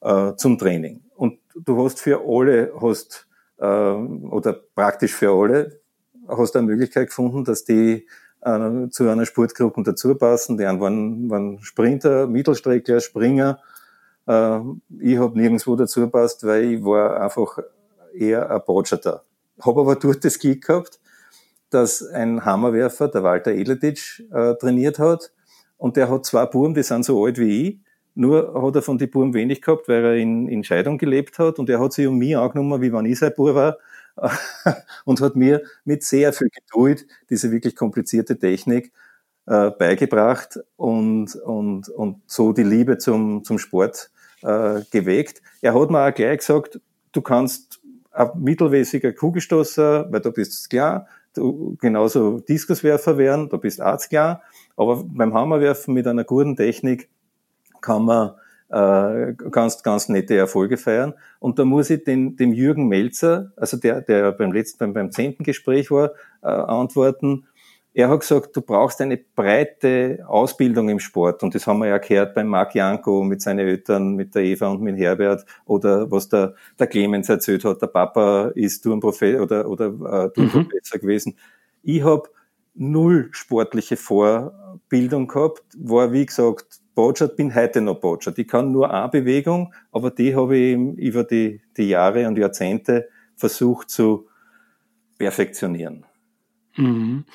[0.04, 1.02] äh, zum Training.
[1.16, 5.82] Und du hast für alle, hast, äh, oder praktisch für alle,
[6.28, 8.08] hast eine Möglichkeit gefunden, dass die
[8.42, 10.58] äh, zu einer Sportgruppe dazu passen.
[10.58, 13.60] Die einen waren, waren Sprinter, Mittelstreckler, Springer.
[14.28, 14.60] Äh,
[15.00, 17.60] ich habe nirgendwo dazu passt, weil ich war einfach
[18.14, 19.24] eher ein Botschafter.
[19.62, 21.00] Habe aber dort das Glück gehabt,
[21.70, 25.32] dass ein Hammerwerfer, der Walter Eletitsch, äh, trainiert hat.
[25.78, 27.80] Und der hat zwei Buben, die sind so alt wie ich.
[28.16, 31.60] Nur hat er von den Buben wenig gehabt, weil er in, in Scheidung gelebt hat
[31.60, 33.78] und er hat sich um mich angenommen, wie wenn ich sein Bub war
[35.06, 38.92] und hat mir mit sehr viel Geduld diese wirklich komplizierte Technik
[39.48, 44.12] äh, beigebracht und, und, und so die Liebe zum, zum Sport
[44.44, 45.42] äh, geweckt.
[45.62, 46.80] Er hat mir auch gleich gesagt,
[47.12, 53.82] du kannst ein mittelmäßiger Kugelstoßer, weil du bist klar, du genauso Diskuswerfer werden, du bist
[53.82, 54.44] Arzt klar,
[54.78, 57.10] aber beim Hammerwerfen mit einer guten Technik
[57.84, 58.32] kann man
[58.74, 61.14] äh, ganz, ganz nette Erfolge feiern.
[61.40, 65.12] Und da muss ich den, dem Jürgen Melzer, also der, der beim letzten, beim, beim
[65.12, 67.46] zehnten Gespräch war, äh, antworten.
[67.94, 71.44] Er hat gesagt, du brauchst eine breite Ausbildung im Sport.
[71.44, 74.70] Und das haben wir ja gehört beim Marc Janko mit seinen Eltern, mit der Eva
[74.70, 75.46] und mit Herbert.
[75.66, 80.98] Oder was der, der Clemens erzählt hat, der Papa ist Turnprofessor oder, oder äh, Turnprofessor
[80.98, 81.02] mhm.
[81.02, 81.38] gewesen.
[81.84, 82.24] Ich habe
[82.74, 88.38] null sportliche Vorbildung gehabt, war wie gesagt Botschaft, bin heute noch Botschaft.
[88.38, 93.10] Ich kann nur eine Bewegung, aber die habe ich über die, die Jahre und Jahrzehnte
[93.36, 94.28] versucht zu
[95.18, 96.06] perfektionieren.
[96.76, 97.26] Mhm.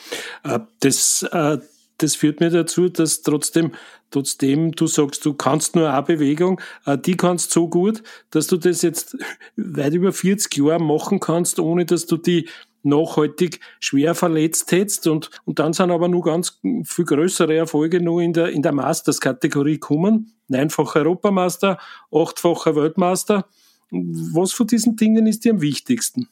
[0.45, 1.59] Äh, das, äh,
[1.99, 3.73] das führt mir dazu, dass trotzdem,
[4.11, 8.57] trotzdem du sagst, du kannst nur eine Bewegung, äh, die kannst so gut, dass du
[8.57, 9.17] das jetzt
[9.57, 12.49] weit über 40 Jahre machen kannst, ohne dass du die
[12.83, 18.23] nachhaltig schwer verletzt hättest und, und dann sind aber nur ganz viel größere Erfolge nur
[18.23, 20.33] in der, in der Masters-Kategorie gekommen.
[20.49, 21.79] Neunfacher Europameister,
[22.13, 23.47] achtfacher Weltmeister.
[23.91, 26.29] Was von diesen Dingen ist dir am wichtigsten?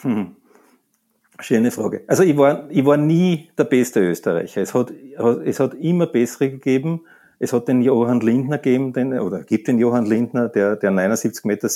[0.00, 0.36] Hm.
[1.40, 2.04] Schöne Frage.
[2.06, 4.62] Also ich war, ich war nie der beste Österreicher.
[4.62, 4.92] Es hat,
[5.44, 7.02] es hat immer bessere gegeben.
[7.44, 11.46] Es hat den Johann Lindner gegeben, den, oder gibt den Johann Lindner, der, der 79,70
[11.46, 11.68] Meter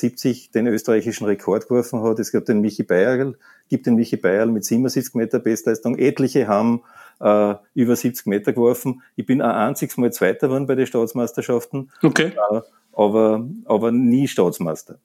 [0.54, 2.18] den österreichischen Rekord geworfen hat.
[2.18, 3.36] Es gibt den Michi Bayerl,
[3.68, 5.98] gibt den Michi Bayerl mit 77 Meter Bestleistung.
[5.98, 6.84] Etliche haben
[7.20, 9.02] äh, über 70 Meter geworfen.
[9.14, 11.90] Ich bin ein einziges Mal Zweiter geworden bei den Staatsmeisterschaften.
[12.02, 12.32] Okay.
[12.50, 12.60] Äh,
[12.94, 14.98] aber, aber nie Staatsmeister.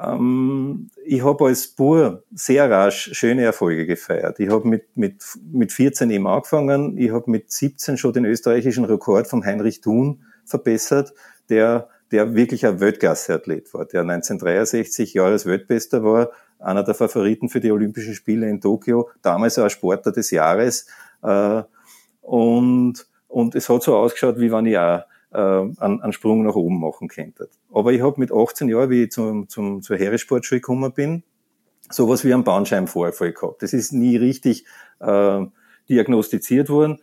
[0.00, 4.40] Ähm, ich habe als Bur sehr rasch schöne Erfolge gefeiert.
[4.40, 6.98] Ich habe mit, mit, mit 14 eben angefangen.
[6.98, 11.12] Ich habe mit 17 schon den österreichischen Rekord vom Heinrich Thun verbessert,
[11.48, 17.70] der, der wirklich ein Weltklasse-Athlet war, der 1963 Jahresweltbester war, einer der Favoriten für die
[17.70, 20.86] Olympischen Spiele in Tokio, damals auch Sportler des Jahres.
[21.22, 21.62] Äh,
[22.20, 25.02] und, und es hat so ausgeschaut, wie wenn ich auch
[25.34, 27.48] äh, einen, einen Sprung nach oben machen könnte.
[27.72, 31.24] Aber ich habe mit 18 Jahren, wie ich zum, zum, zur Heeressportschule gekommen bin,
[31.90, 33.62] sowas wie einen Bandscheibenvorfall gehabt.
[33.62, 34.64] Das ist nie richtig
[35.00, 35.44] äh,
[35.88, 36.98] diagnostiziert worden.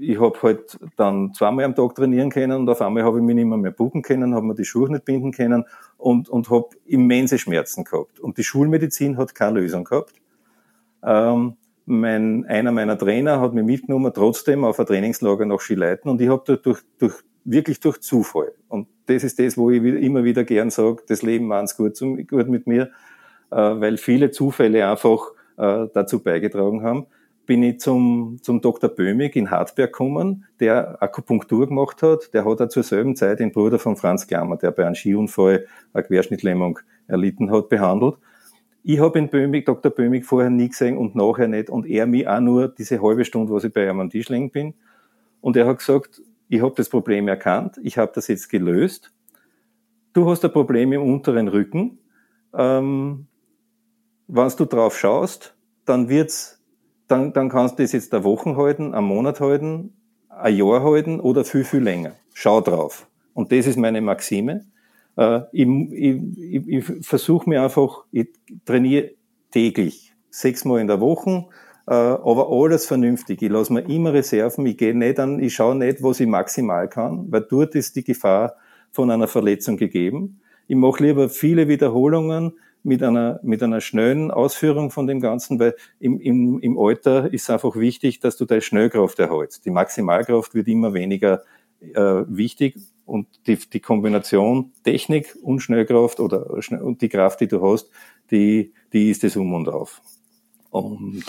[0.00, 3.34] Ich habe halt dann zweimal am Tag trainieren können und auf einmal habe ich mich
[3.34, 5.64] nicht mehr, mehr buchen können, habe mir die Schuhe nicht binden können
[5.98, 8.18] und, und habe immense Schmerzen gehabt.
[8.18, 10.14] Und die Schulmedizin hat keine Lösung gehabt.
[11.04, 16.20] Ähm, mein, einer meiner Trainer hat mich mitgenommen, trotzdem auf ein Trainingslager nach Schileiten und
[16.22, 18.52] ich habe durch, durch wirklich durch Zufall.
[18.68, 22.48] Und das ist das, wo ich immer wieder gern sage, das Leben meint's gut, gut
[22.48, 22.90] mit mir,
[23.50, 27.06] äh, weil viele Zufälle einfach äh, dazu beigetragen haben
[27.46, 28.90] bin ich zum, zum Dr.
[28.90, 32.34] Böhmig in Hartberg gekommen, der Akupunktur gemacht hat.
[32.34, 35.66] Der hat auch zur selben Zeit den Bruder von Franz Klammer, der bei einem Skiunfall
[35.92, 38.16] eine Querschnittlähmung erlitten hat, behandelt.
[38.82, 39.90] Ich habe in Böhmig, Dr.
[39.90, 43.52] Böhmig vorher nie gesehen und nachher nicht und er mich auch nur diese halbe Stunde,
[43.52, 44.74] was ich bei ihm am Tisch liegen bin.
[45.40, 49.12] Und er hat gesagt, ich habe das Problem erkannt, ich habe das jetzt gelöst.
[50.12, 51.98] Du hast ein Problem im unteren Rücken.
[52.54, 53.26] Ähm,
[54.28, 56.56] wenn du drauf schaust, dann wird's
[57.08, 59.92] dann, dann kannst du das jetzt eine Woche halten, einen Monat halten,
[60.28, 62.12] ein Jahr halten oder viel, viel länger.
[62.34, 63.08] Schau drauf.
[63.32, 64.66] Und das ist meine Maxime.
[65.16, 68.28] Äh, ich ich, ich, ich versuche mir einfach, ich
[68.64, 69.12] trainiere
[69.50, 71.46] täglich, sechsmal in der Woche,
[71.92, 73.42] aber alles vernünftig.
[73.42, 76.88] Ich lasse mir immer Reserven, ich gehe nicht an, ich schaue nicht, was ich maximal
[76.88, 78.56] kann, weil dort ist die Gefahr
[78.90, 80.40] von einer Verletzung gegeben.
[80.66, 82.54] Ich mache lieber viele Wiederholungen,
[82.86, 87.50] mit einer, mit einer schnellen Ausführung von dem Ganzen, weil im, im, im Alter ist
[87.50, 89.66] einfach wichtig, dass du deine Schnellkraft erhältst.
[89.66, 91.42] Die Maximalkraft wird immer weniger
[91.80, 97.60] äh, wichtig und die, die Kombination Technik und Schnellkraft oder und die Kraft, die du
[97.60, 97.90] hast,
[98.30, 100.00] die, die ist das Um und Auf.
[100.70, 101.24] Und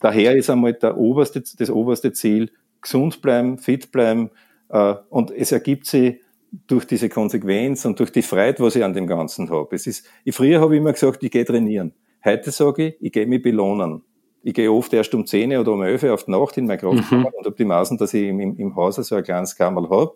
[0.00, 4.30] daher ist einmal der oberste, das oberste Ziel, gesund bleiben, fit bleiben,
[4.68, 6.20] äh, und es ergibt sich
[6.66, 9.74] durch diese Konsequenz und durch die Freude, was ich an dem Ganzen habe.
[9.74, 11.92] Es ist, ich, früher habe ich immer gesagt, ich gehe trainieren.
[12.24, 14.02] Heute sage ich, ich gehe mich belohnen.
[14.42, 17.30] Ich gehe oft erst um 10 oder um 11 auf die Nacht in meine Kraftkammer
[17.30, 17.34] mhm.
[17.36, 20.14] und habe die Maßen, dass ich im, im Haus so ein kleines Kammerl habe.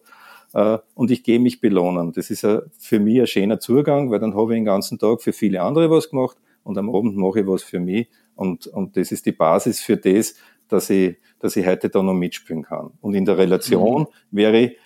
[0.54, 2.12] Äh, und ich gehe mich belohnen.
[2.12, 5.20] Das ist a, für mich ein schöner Zugang, weil dann habe ich den ganzen Tag
[5.20, 8.08] für viele andere was gemacht und am Abend mache ich was für mich.
[8.40, 10.34] Und, und das ist die Basis für das,
[10.66, 12.92] dass ich, dass ich heute da noch mitspielen kann.
[13.02, 14.06] Und in der Relation mhm.
[14.30, 14.78] wäre ich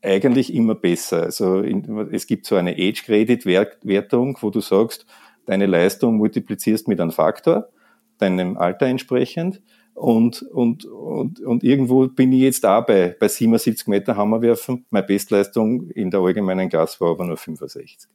[0.00, 1.24] eigentlich immer besser.
[1.24, 5.04] Also in, es gibt so eine Age-Credit-Wertung, wo du sagst,
[5.44, 7.68] deine Leistung multiplizierst mit einem Faktor,
[8.16, 9.60] deinem Alter entsprechend.
[9.92, 14.86] Und, und, und, und irgendwo bin ich jetzt auch bei, bei 77 Meter Hammerwerfen.
[14.88, 18.08] Meine Bestleistung in der allgemeinen Klasse war aber nur 65.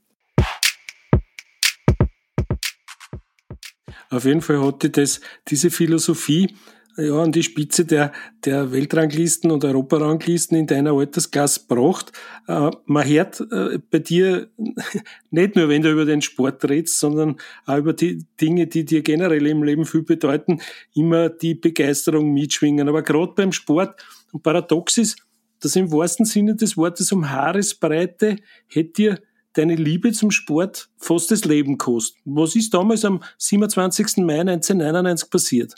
[4.12, 6.54] Auf jeden Fall hatte das, diese Philosophie,
[6.98, 8.12] ja, an die Spitze der,
[8.44, 12.12] der Weltranglisten und Europaranglisten in deiner Altersklasse gebracht.
[12.48, 14.50] Äh, man hört äh, bei dir
[15.32, 19.02] nicht nur, wenn du über den Sport redest, sondern auch über die Dinge, die dir
[19.02, 20.60] generell im Leben viel bedeuten,
[20.94, 22.90] immer die Begeisterung mitschwingen.
[22.90, 25.18] Aber gerade beim Sport, und paradox ist,
[25.62, 29.20] dass im wahrsten Sinne des Wortes um Haaresbreite hätte dir
[29.54, 32.22] deine Liebe zum Sport fast das Leben kostet.
[32.26, 34.18] Was ist damals am 27.
[34.18, 35.76] Mai 1999 passiert?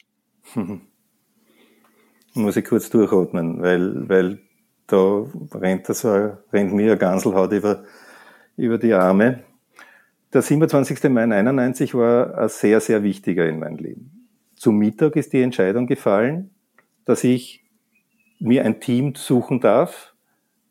[2.34, 4.40] muss ich kurz durchatmen, weil, weil
[4.88, 7.84] da rennt, das, rennt mir ein Ganselhaut über,
[8.58, 9.44] über die Arme.
[10.34, 11.04] Der 27.
[11.10, 14.28] Mai 91 war ein sehr, sehr wichtiger in meinem Leben.
[14.56, 16.52] Zum Mittag ist die Entscheidung gefallen,
[17.06, 17.64] dass ich
[18.40, 20.14] mir ein Team suchen darf,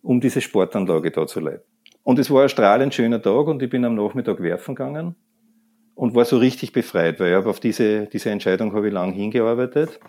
[0.03, 1.72] um diese Sportanlage da zu leiten.
[2.03, 5.15] Und es war ein strahlend schöner Tag und ich bin am Nachmittag werfen gegangen
[5.95, 9.13] und war so richtig befreit, weil ich habe auf diese, diese Entscheidung habe ich lang
[9.13, 10.01] hingearbeitet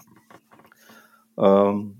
[1.38, 1.96] ähm,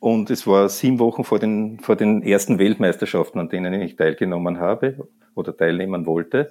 [0.00, 4.58] und es war sieben Wochen vor den, vor den ersten Weltmeisterschaften, an denen ich teilgenommen
[4.58, 6.48] habe oder teilnehmen wollte.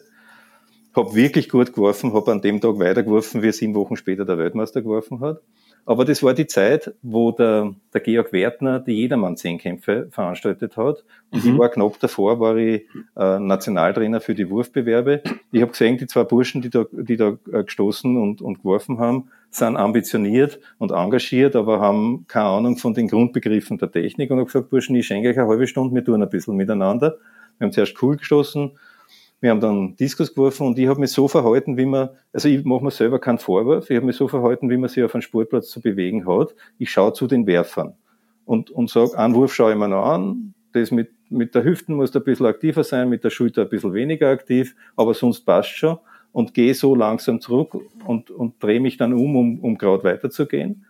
[0.96, 4.82] Hab wirklich gut geworfen, habe an dem Tag weitergeworfen, wie sieben Wochen später der Weltmeister
[4.82, 5.42] geworfen hat.
[5.88, 11.04] Aber das war die Zeit, wo der, der Georg Wertner die Jedermann-Zehnkämpfe veranstaltet hat.
[11.30, 11.52] Und mhm.
[11.52, 15.22] ich war knapp davor, war ich äh, Nationaltrainer für die Wurfbewerbe.
[15.52, 18.98] Ich habe gesehen, die zwei Burschen, die da, die da äh, gestoßen und, und geworfen
[18.98, 24.38] haben, sind ambitioniert und engagiert, aber haben keine Ahnung von den Grundbegriffen der Technik und
[24.40, 27.18] habe gesagt, Burschen, ich schenke euch eine halbe Stunde, wir tun ein bisschen miteinander.
[27.58, 28.72] Wir haben zuerst cool gestoßen,
[29.42, 32.64] wir haben dann Diskus geworfen und ich habe mich so verhalten, wie man, also ich
[32.64, 35.22] mache mir selber keinen Vorwurf, ich habe mich so verhalten, wie man sich auf einem
[35.22, 36.56] Sportplatz zu bewegen hat.
[36.78, 37.94] Ich schaue zu den Werfern
[38.46, 41.96] und, und sage, einen Wurf schaue ich mir noch an, das mit, mit der Hüften
[41.96, 45.70] muss ein bisschen aktiver sein, mit der Schulter ein bisschen weniger aktiv, aber sonst passt
[45.70, 45.98] schon
[46.32, 50.86] und gehe so langsam zurück und, und drehe mich dann um, um, um gerade weiterzugehen.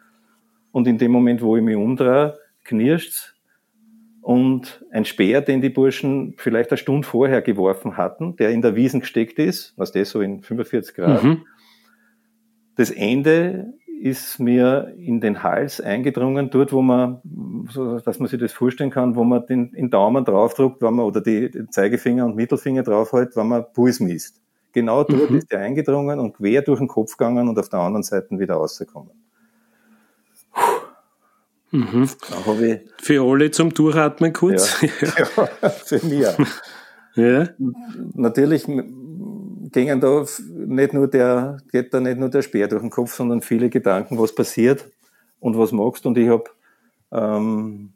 [0.71, 3.34] Und in dem Moment, wo ich mich umdrehe, knirscht's
[4.25, 8.75] und ein Speer, den die Burschen vielleicht eine Stunde vorher geworfen hatten, der in der
[8.75, 11.23] Wiesen gesteckt ist, was das so in 45 Grad.
[11.23, 11.45] Mhm.
[12.75, 17.21] Das Ende ist mir in den Hals eingedrungen, dort, wo man,
[17.69, 21.05] so, dass man sich das vorstellen kann, wo man den, den Daumen draufdruckt, wenn man,
[21.05, 24.41] oder die, den Zeigefinger und Mittelfinger draufhält, wenn man Puls misst.
[24.73, 25.37] Genau dort mhm.
[25.37, 28.55] ist er eingedrungen und quer durch den Kopf gegangen und auf der anderen Seite wieder
[28.55, 29.11] rausgekommen.
[31.75, 32.03] Mhm.
[32.03, 34.81] Ich, Für alle zum Durchatmen kurz.
[34.81, 34.89] ja,
[35.61, 36.27] ja, für mich.
[37.15, 37.47] Ja.
[38.13, 43.13] Natürlich gingen da nicht nur der, geht da nicht nur der Speer durch den Kopf,
[43.13, 44.89] sondern viele Gedanken, was passiert
[45.39, 46.05] und was magst.
[46.05, 46.45] Und ich habe,
[47.11, 47.91] ähm,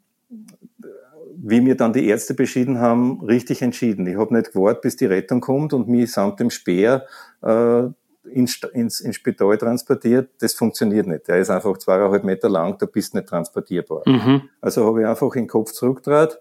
[1.36, 4.06] wie mir dann die Ärzte beschieden haben, richtig entschieden.
[4.06, 7.06] Ich habe nicht gewartet, bis die Rettung kommt und mich samt dem Speer
[7.42, 7.84] äh,
[8.24, 10.30] ins, ins, ins Spital transportiert.
[10.40, 11.28] Das funktioniert nicht.
[11.28, 14.02] Der ist einfach zweieinhalb Meter lang, da bist du nicht transportierbar.
[14.06, 14.42] Mhm.
[14.60, 16.38] Also habe ich einfach den Kopf zurückgedreht,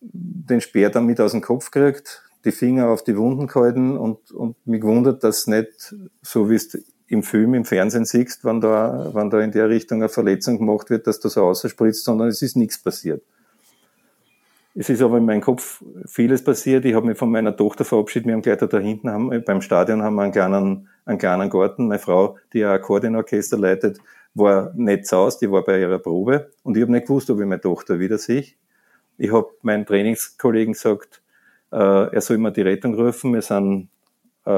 [0.00, 4.30] den Speer dann mit aus dem Kopf gekriegt, die Finger auf die Wunden gehalten und,
[4.32, 9.10] und mich gewundert, dass nicht, so wie es im Film, im Fernsehen siehst, wenn da,
[9.12, 12.42] wenn da in der Richtung eine Verletzung gemacht wird, dass da so ausspritzt, sondern es
[12.42, 13.22] ist nichts passiert.
[14.74, 16.84] Es ist aber in meinem Kopf vieles passiert.
[16.86, 18.26] Ich habe mich von meiner Tochter verabschiedet.
[18.26, 21.88] Wir haben gleich da hinten haben, beim Stadion haben wir einen kleinen, einen kleinen Garten.
[21.88, 23.98] Meine Frau, die ein Akkordeonorchester leitet,
[24.34, 26.50] war nicht zu Hause, die war bei ihrer Probe.
[26.62, 28.44] Und ich habe nicht gewusst, ob ich meine Tochter wieder sehe.
[29.18, 31.22] Ich habe meinen Trainingskollegen gesagt,
[31.70, 33.34] äh, er soll mir die Rettung rufen.
[33.34, 33.90] Wir sind
[34.46, 34.50] äh,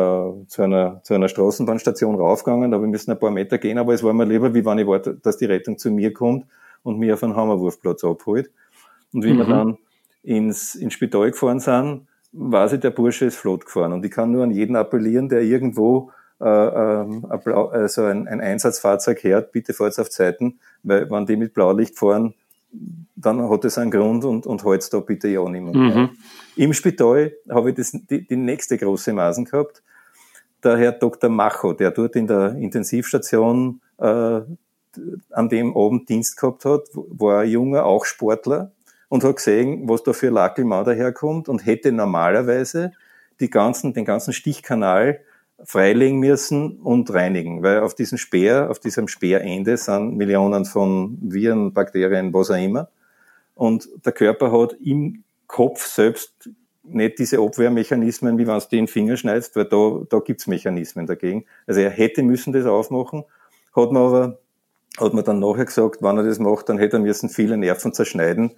[0.46, 3.78] zu, einer, zu einer Straßenbahnstation raufgegangen, aber wir müssen ein paar Meter gehen.
[3.78, 6.46] Aber es war mir lieber, wie wenn ich warte, dass die Rettung zu mir kommt
[6.84, 8.52] und mir auf einen Hammerwurfplatz abholt.
[9.12, 9.78] Und wie wir dann
[10.24, 13.92] ins, ins Spital gefahren sind, weiß ich, der Bursche ist flott gefahren.
[13.92, 16.10] Und ich kann nur an jeden appellieren, der irgendwo
[16.40, 21.26] äh, ähm, ein, Blau, also ein, ein Einsatzfahrzeug hört, bitte fahrt auf Zeiten, weil wenn
[21.26, 22.34] die mit Blaulicht fahren,
[23.14, 25.96] dann hat es einen Grund und, und halt's da bitte ja niemand mehr.
[25.96, 26.10] Mhm.
[26.56, 29.82] Im Spital habe ich das, die, die nächste große Masen gehabt.
[30.64, 31.30] Der Herr Dr.
[31.30, 34.40] Macho, der dort in der Intensivstation äh,
[35.30, 38.73] an dem Abend Dienst gehabt hat, war ein junger, auch Sportler
[39.14, 42.90] und hat gesehen, was da für Lackelmann daherkommt und hätte normalerweise
[43.38, 45.20] die ganzen, den ganzen Stichkanal
[45.62, 51.72] freilegen müssen und reinigen, weil auf diesem Speer, auf diesem Speerende sind Millionen von Viren,
[51.72, 52.88] Bakterien, was auch immer.
[53.54, 56.50] Und der Körper hat im Kopf selbst
[56.82, 61.06] nicht diese Abwehrmechanismen, wie wenn es in den Finger schneidest, weil da, da gibt's Mechanismen
[61.06, 61.44] dagegen.
[61.68, 63.22] Also er hätte müssen das aufmachen,
[63.76, 64.38] hat man aber,
[64.98, 67.92] hat man dann nachher gesagt, wenn er das macht, dann hätte er müssen viele Nerven
[67.92, 68.56] zerschneiden.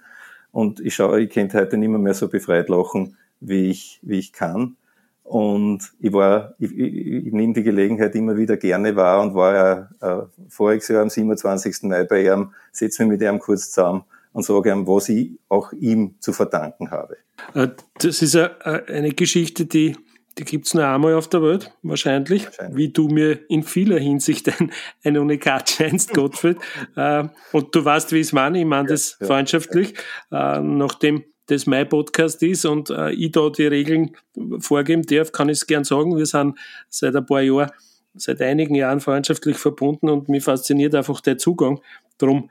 [0.56, 4.32] Und ich schaue, ich könnte heute nicht mehr, so befreit lachen, wie ich, wie ich
[4.32, 4.76] kann.
[5.22, 9.54] Und ich war, ich, ich, ich nehme die Gelegenheit immer wieder gerne wahr und war
[9.54, 11.82] ja äh, voriges Jahr am 27.
[11.82, 15.72] Mai bei ihm, setze mich mit ihm kurz zusammen und sage ihm, was ich auch
[15.74, 17.18] ihm zu verdanken habe.
[17.52, 18.56] Äh, Das ist a-
[18.88, 19.94] eine Geschichte, die,
[20.38, 22.76] die gibt's nur einmal auf der Welt, wahrscheinlich, Wahrscheinlich.
[22.76, 24.70] wie du mir in vieler Hinsicht ein,
[25.02, 26.58] ein Unikat scheinst, Gottfried.
[26.96, 29.26] Äh, Und du weißt, wie ich es meine, ich meine das ja.
[29.26, 29.94] freundschaftlich,
[30.30, 34.16] Äh, nachdem das mein Podcast ist und äh, ich da die Regeln
[34.58, 36.16] vorgeben darf, kann ich es gern sagen.
[36.16, 37.70] Wir sind seit ein paar Jahren,
[38.14, 41.80] seit einigen Jahren freundschaftlich verbunden und mich fasziniert einfach der Zugang.
[42.18, 42.50] Darum,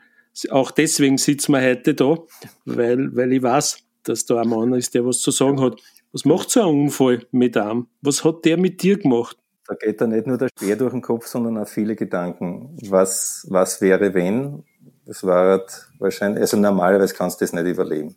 [0.50, 2.18] auch deswegen sitzen wir heute da,
[2.66, 5.82] weil, weil ich weiß, dass da ein Mann ist, der was zu sagen hat.
[6.16, 7.88] Was macht so ein Unfall mit einem?
[8.02, 9.38] Was hat der mit dir gemacht?
[9.68, 12.78] Da geht da nicht nur der Speer durch den Kopf, sondern auch viele Gedanken.
[12.88, 14.64] Was, was wäre, wenn?
[15.06, 18.16] Das war halt wahrscheinlich, also normalerweise kannst du das nicht überleben.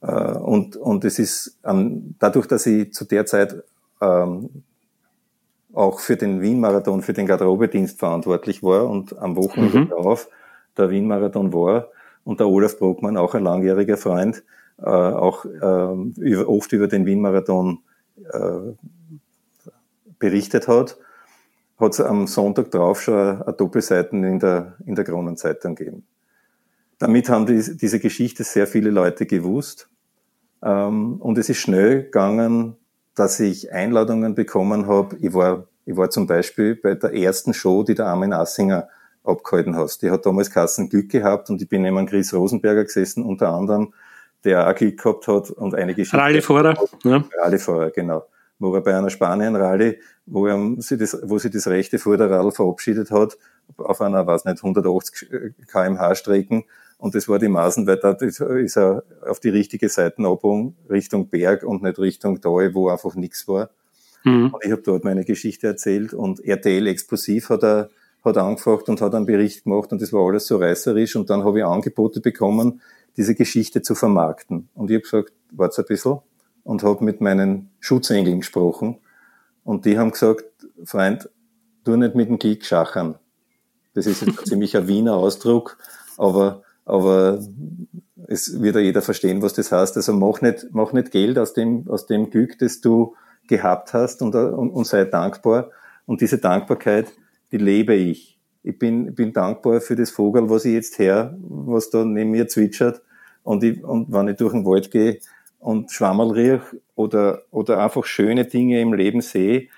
[0.00, 3.64] Äh, Und, und es ist, ähm, dadurch, dass ich zu der Zeit
[4.00, 4.62] ähm,
[5.72, 9.88] auch für den Wien-Marathon, für den Garderobedienst verantwortlich war und am Wochenende Mhm.
[9.88, 10.28] darauf
[10.76, 11.88] der Wien-Marathon war
[12.22, 14.44] und der Olaf Brockmann, auch ein langjähriger Freund,
[14.78, 17.78] äh, auch über, oft über den Wien-Marathon
[18.32, 18.72] äh,
[20.18, 20.98] berichtet hat,
[21.78, 26.06] hat es am Sonntag drauf schon eine Doppelseiten in der, in der Kronenzeitung gegeben.
[26.98, 29.88] Damit haben die, diese Geschichte sehr viele Leute gewusst.
[30.62, 32.76] Ähm, und es ist schnell gegangen,
[33.14, 35.16] dass ich Einladungen bekommen habe.
[35.20, 38.88] Ich war, ich war zum Beispiel bei der ersten Show, die der Armin Assinger
[39.24, 40.00] abgehalten hat.
[40.02, 43.92] Die hat damals Kassen Glück gehabt und ich bin neben Chris Rosenberger gesessen, unter anderem,
[44.44, 46.18] der auch Glück gehabt hat und eine Geschichte.
[46.18, 46.76] Rallyefahrer.
[47.04, 47.24] Ja.
[47.42, 48.26] Rallyefahrer, genau.
[48.58, 53.10] Wo er bei einer Spanien-Rallye, wo, er, sie das, wo sie das rechte Vorderrad verabschiedet
[53.10, 53.36] hat,
[53.76, 55.28] auf einer, weiß nicht, 180
[55.66, 56.64] kmh Strecken.
[56.98, 61.62] Und das war die Maßen, weil da ist er auf die richtige Seitenabbogen Richtung Berg
[61.62, 63.70] und nicht Richtung Tal, wo einfach nichts war.
[64.24, 64.54] Mhm.
[64.54, 67.90] Und ich habe dort meine Geschichte erzählt und RTL Explosiv hat er
[68.26, 71.44] hat angefragt und hat einen Bericht gemacht und das war alles so reißerisch und dann
[71.44, 72.80] habe ich Angebote bekommen,
[73.16, 74.68] diese Geschichte zu vermarkten.
[74.74, 76.18] Und ich habe gesagt, warte ein bisschen
[76.64, 78.98] und habe mit meinen Schutzengeln gesprochen
[79.64, 80.44] und die haben gesagt,
[80.84, 81.28] Freund,
[81.84, 83.16] tu nicht mit dem Klick schachern.
[83.94, 85.78] Das ist jetzt ziemlich ein Wiener Ausdruck,
[86.16, 87.40] aber, aber
[88.28, 89.96] es wird ja jeder verstehen, was das heißt.
[89.96, 93.14] Also mach nicht, mach nicht Geld aus dem, aus dem Glück, das du
[93.48, 95.70] gehabt hast und, und, und sei dankbar.
[96.04, 97.12] Und diese Dankbarkeit,
[97.52, 98.38] die lebe ich.
[98.62, 102.48] Ich bin, bin dankbar für das Vogel, was ich jetzt her, was da neben mir
[102.48, 103.02] zwitschert.
[103.46, 105.20] Und, ich, und wenn ich durch den Wald gehe
[105.60, 106.62] und Schwammerl riech
[106.96, 109.68] oder, oder einfach schöne Dinge im Leben sehe,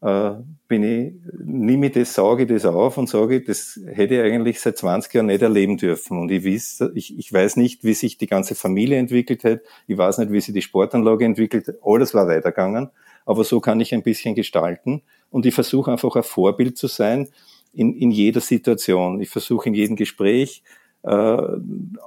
[0.00, 0.30] äh,
[0.66, 4.58] bin ich, nehme ich das, sage ich das auf und sage, das hätte ich eigentlich
[4.58, 6.18] seit 20 Jahren nicht erleben dürfen.
[6.18, 9.60] Und ich, weiß, ich, ich weiß nicht, wie sich die ganze Familie entwickelt hat.
[9.86, 11.74] Ich weiß nicht, wie sich die Sportanlage entwickelt hat.
[11.84, 12.88] Alles war weitergegangen.
[13.26, 15.02] Aber so kann ich ein bisschen gestalten.
[15.28, 17.28] Und ich versuche einfach ein Vorbild zu sein
[17.74, 19.20] in, in jeder Situation.
[19.20, 20.62] Ich versuche in jedem Gespräch
[21.02, 21.08] äh,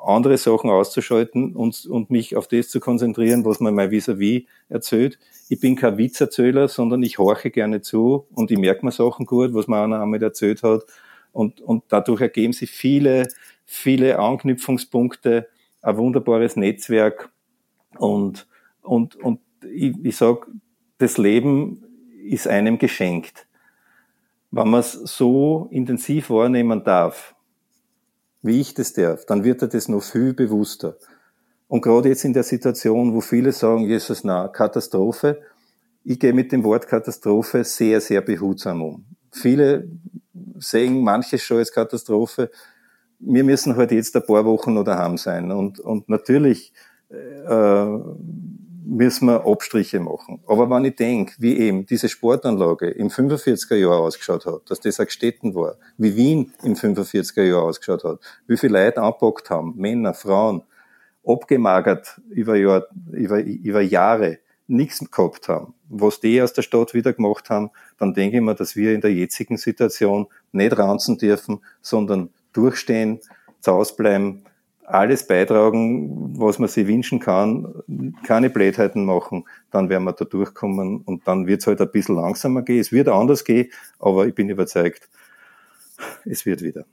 [0.05, 4.45] andere Sachen auszuschalten und, und mich auf das zu konzentrieren, was man mein vis-à-vis -vis
[4.69, 5.17] erzählt.
[5.49, 9.53] Ich bin kein Witzerzähler, sondern ich horche gerne zu und ich merke mir Sachen gut,
[9.53, 10.83] was man einer einmal erzählt hat.
[11.31, 13.27] Und, und dadurch ergeben sich viele,
[13.65, 15.47] viele Anknüpfungspunkte,
[15.81, 17.31] ein wunderbares Netzwerk
[17.97, 18.47] und,
[18.81, 19.39] und, und
[19.73, 20.47] ich, ich sag,
[20.99, 21.83] das Leben
[22.23, 23.47] ist einem geschenkt.
[24.51, 27.32] Wenn man es so intensiv wahrnehmen darf,
[28.43, 30.97] wie ich das darf, dann wird er das noch viel bewusster.
[31.67, 35.41] Und gerade jetzt in der Situation, wo viele sagen, Jesus, na, Katastrophe,
[36.03, 39.05] ich gehe mit dem Wort Katastrophe sehr, sehr behutsam um.
[39.31, 39.87] Viele
[40.59, 42.51] sehen manches schon als Katastrophe.
[43.19, 45.51] Wir müssen halt jetzt ein paar Wochen noch daheim sein.
[45.51, 46.73] Und, und natürlich
[47.09, 47.87] äh,
[48.93, 50.41] müssen wir Abstriche machen.
[50.47, 54.99] Aber wenn ich denke, wie eben diese Sportanlage im 45er Jahr ausgeschaut hat, dass das
[54.99, 59.73] auch Städten war, wie Wien im 45er Jahr ausgeschaut hat, wie viele Leute anpackt haben,
[59.75, 60.63] Männer, Frauen,
[61.25, 67.13] abgemagert über, Jahr, über, über Jahre, nichts gehabt haben, was die aus der Stadt wieder
[67.13, 71.59] gemacht haben, dann denke ich mir, dass wir in der jetzigen Situation nicht ranzen dürfen,
[71.81, 73.19] sondern durchstehen,
[73.59, 74.43] zu Hause bleiben,
[74.85, 77.73] alles beitragen, was man sich wünschen kann,
[78.25, 82.15] keine Blödheiten machen, dann werden wir da durchkommen und dann wird es halt ein bisschen
[82.15, 82.79] langsamer gehen.
[82.79, 85.09] Es wird anders gehen, aber ich bin überzeugt,
[86.25, 86.85] es wird wieder.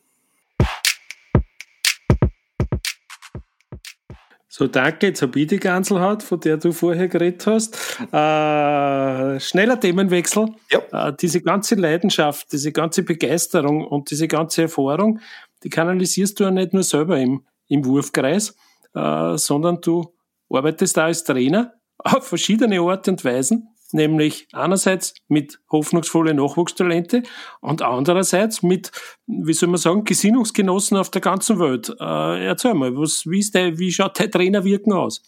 [4.60, 5.06] So, danke.
[5.06, 7.98] Jetzt habe ich die Ganselhaut, von der du vorher geredet hast.
[8.12, 10.48] Äh, schneller Themenwechsel.
[10.70, 11.08] Ja.
[11.08, 15.20] Äh, diese ganze Leidenschaft, diese ganze Begeisterung und diese ganze Erfahrung,
[15.62, 18.54] die kanalisierst du ja nicht nur selber im, im Wurfkreis,
[18.94, 20.12] äh, sondern du
[20.50, 27.22] arbeitest da als Trainer auf verschiedene Art und Weisen, nämlich einerseits mit hoffnungsvolle Nachwuchstalente
[27.60, 28.90] und andererseits mit,
[29.26, 31.94] wie soll man sagen, Gesinnungsgenossen auf der ganzen Welt.
[32.00, 35.22] Äh, erzähl mal, was, wie, ist der, wie schaut dein Trainerwirken aus?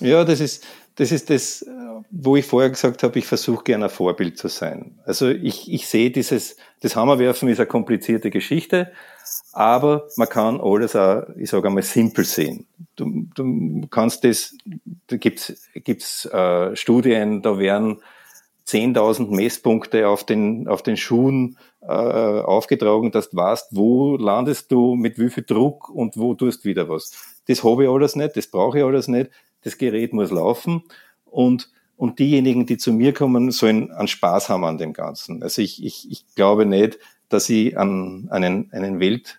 [0.00, 0.66] Ja, das ist,
[1.00, 1.64] das ist das,
[2.10, 4.98] wo ich vorher gesagt habe, ich versuche gerne ein Vorbild zu sein.
[5.06, 8.92] Also ich, ich sehe dieses, das Hammerwerfen ist eine komplizierte Geschichte,
[9.54, 12.66] aber man kann alles auch, ich sage einmal, simpel sehen.
[12.96, 14.54] Du, du kannst das,
[15.06, 18.02] da gibt's gibt's äh, Studien, da werden
[18.68, 24.96] 10.000 Messpunkte auf den, auf den Schuhen äh, aufgetragen, dass du weißt, wo landest du,
[24.96, 27.40] mit wie viel Druck und wo tust wieder was.
[27.48, 29.30] Das habe ich alles nicht, das brauche ich alles nicht.
[29.62, 30.82] Das Gerät muss laufen
[31.24, 35.42] und und diejenigen, die zu mir kommen, sollen einen Spaß haben an dem Ganzen.
[35.42, 36.98] Also ich, ich, ich glaube nicht,
[37.28, 39.38] dass ich an einen, einen Welt,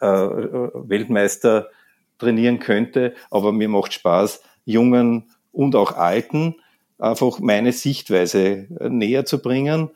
[0.00, 1.70] äh, Weltmeister
[2.18, 6.56] trainieren könnte, aber mir macht Spaß, Jungen und auch Alten
[6.98, 9.88] einfach meine Sichtweise näher zu bringen.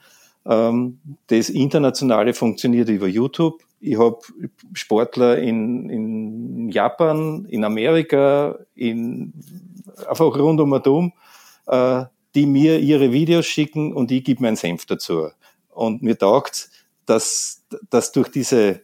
[0.47, 3.62] Ähm, das Internationale funktioniert über YouTube.
[3.80, 4.18] Ich habe
[4.72, 9.32] Sportler in, in Japan, in Amerika, in,
[10.09, 11.12] einfach rund um und um,
[11.66, 15.28] äh, die mir ihre Videos schicken und ich gebe meinen Senf dazu.
[15.70, 16.70] Und mir taugt
[17.09, 18.82] dass, dass durch diese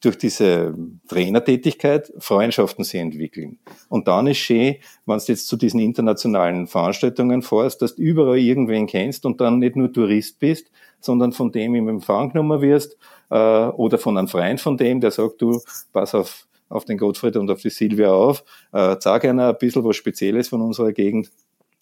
[0.00, 0.74] durch diese
[1.08, 3.58] Trainertätigkeit Freundschaften sich entwickeln.
[3.88, 8.38] Und dann ist schön, wenn du jetzt zu diesen internationalen Veranstaltungen fährst, dass du überall
[8.38, 12.96] irgendwen kennst und dann nicht nur Tourist bist, sondern von dem im Empfang genommen wirst
[13.30, 15.60] äh, oder von einem Freund von dem, der sagt, du,
[15.92, 19.84] pass auf, auf den Gottfried und auf die Silvia auf, äh, sag einer ein bisschen
[19.84, 21.32] was Spezielles von unserer Gegend.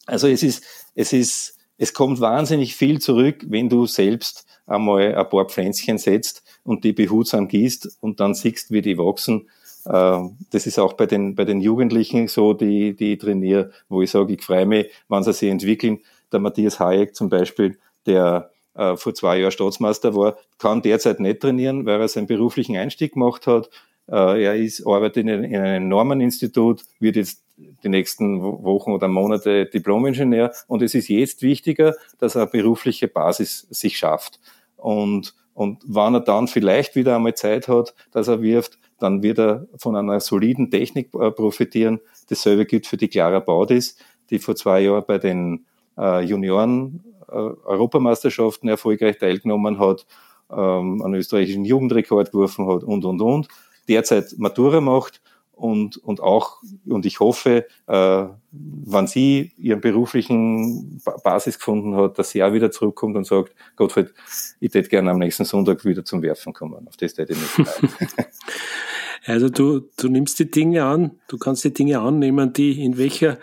[0.07, 0.65] Also es ist,
[0.95, 6.44] es ist, es kommt wahnsinnig viel zurück, wenn du selbst einmal ein paar Pflänzchen setzt
[6.65, 9.49] und die behutsam gießt und dann siehst, wie die wachsen.
[9.85, 10.19] Äh,
[10.51, 14.11] das ist auch bei den, bei den Jugendlichen so, die, die ich trainiere, wo ich
[14.11, 16.01] sage, ich freue mich, wenn sie sich entwickeln.
[16.33, 21.41] Der Matthias Hayek zum Beispiel, der äh, vor zwei Jahren Staatsmeister war, kann derzeit nicht
[21.41, 23.71] trainieren, weil er seinen beruflichen Einstieg gemacht hat.
[24.09, 29.67] Äh, er ist, arbeitet in, in einem Normeninstitut, wird jetzt die nächsten Wochen oder Monate
[29.67, 34.41] Diplomingenieur und es ist jetzt wichtiger, dass er eine berufliche Basis sich schafft.
[34.77, 39.39] Und, und wenn er dann vielleicht wieder einmal Zeit hat, dass er wirft, dann wird
[39.39, 42.01] er von einer soliden Technik äh, profitieren.
[42.29, 43.97] Dasselbe gilt für die Clara Baudis,
[44.31, 45.65] die vor zwei Jahren bei den
[45.97, 50.07] äh, Junioren äh, Europameisterschaften erfolgreich teilgenommen hat
[50.51, 53.49] ähm, einen österreichischen Jugendrekord geworfen hat und, und, und,
[53.89, 55.21] derzeit Matura macht
[55.57, 62.31] und, und auch, und ich hoffe, äh, wenn sie ihren beruflichen Basis gefunden hat, dass
[62.31, 64.13] sie auch wieder zurückkommt und sagt, Gottfried,
[64.61, 66.87] ich hätte gerne am nächsten Sonntag wieder zum Werfen kommen.
[66.89, 67.71] Auf das hätte ich nicht
[69.27, 73.39] Also du, du nimmst die Dinge an, du kannst die Dinge annehmen, die in welcher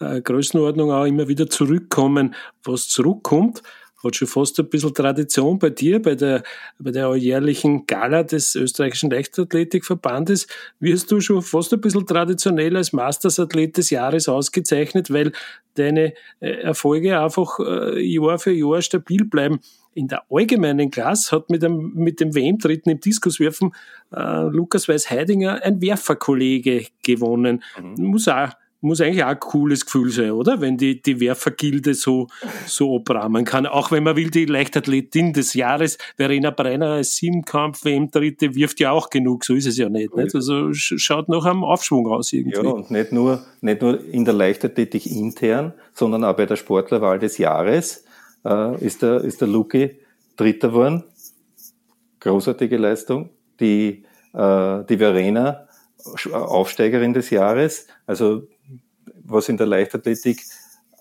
[0.00, 2.34] äh, Größenordnung auch immer wieder zurückkommen.
[2.64, 3.62] Was zurückkommt,
[4.06, 6.42] hat schon fast ein bisschen Tradition bei dir, bei der,
[6.78, 10.46] bei der jährlichen Gala des österreichischen Leichtathletikverbandes,
[10.80, 15.32] wirst du schon fast ein bisschen traditionell als Masters-Athlet des Jahres ausgezeichnet, weil
[15.74, 19.60] deine äh, Erfolge einfach äh, Jahr für Jahr stabil bleiben.
[19.94, 23.72] In der allgemeinen Klasse hat mit dem, mit dem WM-Tritten im Diskuswerfen
[24.14, 27.62] äh, Lukas Weiß-Heidinger ein Werferkollege gewonnen.
[27.80, 28.04] Mhm.
[28.04, 28.50] Muss auch
[28.80, 30.60] muss eigentlich auch ein cooles Gefühl sein, oder?
[30.60, 32.28] Wenn die, die Werfergilde so,
[32.66, 33.66] so abrahmen kann.
[33.66, 38.90] Auch wenn man will, die Leichtathletin des Jahres, Verena Brenner als Siebenkampf, WM-Dritte, wirft ja
[38.90, 39.44] auch genug.
[39.44, 40.14] So ist es ja nicht.
[40.14, 40.34] nicht?
[40.34, 42.56] Also schaut noch am Aufschwung aus irgendwie.
[42.56, 47.18] Ja, und nicht nur, nicht nur in der Leichtathletik intern, sondern auch bei der Sportlerwahl
[47.18, 48.04] des Jahres
[48.44, 49.98] äh, ist der, ist der Luki
[50.36, 51.04] Dritter geworden.
[52.20, 53.30] Großartige Leistung.
[53.58, 54.04] Die,
[54.34, 55.66] äh, die Verena
[56.32, 57.86] Aufsteigerin des Jahres.
[58.06, 58.46] Also
[59.28, 60.42] was in der Leichtathletik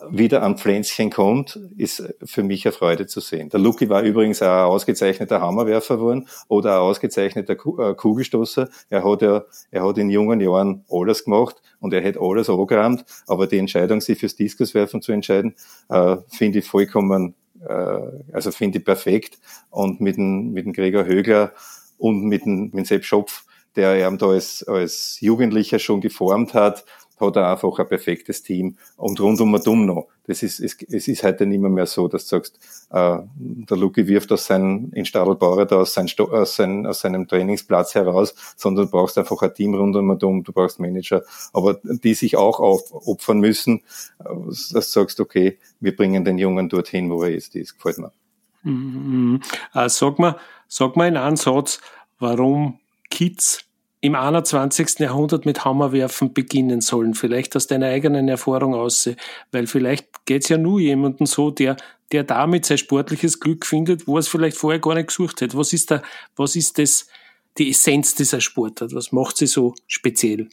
[0.09, 3.49] wieder an Pflänzchen kommt, ist für mich eine Freude zu sehen.
[3.49, 8.69] Der Luki war übrigens auch ein ausgezeichneter Hammerwerfer geworden oder ein ausgezeichneter äh, Kugelstoßer.
[8.89, 13.05] Er hat ja, er hat in jungen Jahren alles gemacht und er hat alles angerammt,
[13.27, 15.55] aber die Entscheidung, sich fürs Diskuswerfen zu entscheiden,
[15.89, 17.99] äh, finde ich vollkommen, äh,
[18.33, 19.39] also finde ich perfekt.
[19.69, 21.53] Und mit dem, mit dem Gregor Högler
[21.97, 23.45] und mit dem, mit dem Sepp Schopf,
[23.77, 26.85] der er da als, als Jugendlicher schon geformt hat,
[27.19, 30.07] hat er einfach ein perfektes Team und rundum und um noch.
[30.27, 32.59] Das ist, es, es ist heute nicht mehr, so, dass du sagst,
[32.89, 37.27] äh, der Luki wirft aus seinem, in Stadelbauer da aus, sein, aus, sein, aus seinem
[37.27, 41.79] Trainingsplatz heraus, sondern du brauchst einfach ein Team rundum und um, du brauchst Manager, aber
[41.83, 43.83] die sich auch aufopfern müssen,
[44.17, 48.11] dass du sagst, okay, wir bringen den Jungen dorthin, wo er jetzt ist, gefällt mir.
[48.63, 49.41] Mhm.
[49.73, 50.37] Äh, sag mal,
[50.67, 51.79] sag mal in einem Satz,
[52.17, 52.79] warum
[53.11, 53.64] Kids
[54.01, 54.99] im 21.
[54.99, 57.15] Jahrhundert mit Hammerwerfen beginnen sollen.
[57.15, 59.09] Vielleicht aus deiner eigenen Erfahrung aus,
[59.51, 61.77] weil vielleicht geht's ja nur jemanden so, der,
[62.11, 65.57] der damit sein sportliches Glück findet, wo es vielleicht vorher gar nicht gesucht hat.
[65.57, 66.01] Was ist da,
[66.35, 67.07] was ist das,
[67.57, 68.93] die Essenz dieser Sportart?
[68.93, 70.49] Was macht sie so speziell?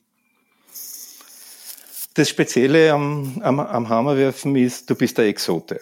[2.14, 5.80] Das Spezielle am, am, am Hammerwerfen ist, du bist der Exote.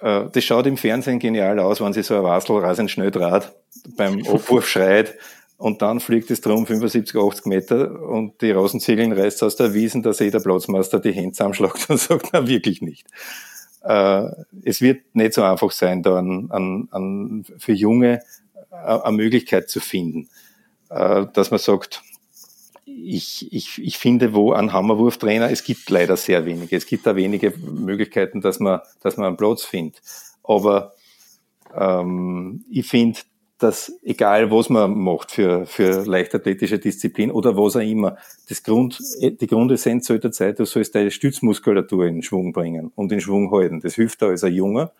[0.00, 3.54] Äh, das schaut im Fernsehen genial aus, wenn sie so ein Wasel rasend schnell draht,
[3.96, 5.14] beim Abwurf schreit
[5.56, 10.02] und dann fliegt es drum 75, 80 Meter und die Rosenzegeln reißt aus der Wiesen,
[10.02, 13.06] dass jeder Platzmeister die Hände zusammenschlagt und sagt, na wirklich nicht.
[13.82, 14.28] Äh,
[14.64, 18.20] es wird nicht so einfach sein, da an, an, an für Junge
[18.70, 20.28] äh, eine Möglichkeit zu finden,
[20.90, 22.02] äh, dass man sagt,
[22.86, 26.76] ich, ich, ich finde, wo ein Hammerwurftrainer, es gibt leider sehr wenige.
[26.76, 30.02] Es gibt da wenige Möglichkeiten, dass man, dass man einen Platz findet.
[30.42, 30.94] Aber
[31.74, 33.20] ähm, ich finde,
[33.58, 38.16] dass egal was man macht für, für leichtathletische Disziplin oder was auch immer,
[38.48, 43.20] das Grund, die Grundessenz sollte sein, du sollst deine Stützmuskulatur in Schwung bringen und in
[43.20, 43.80] Schwung halten.
[43.80, 44.92] Das hilft da als ein Junger,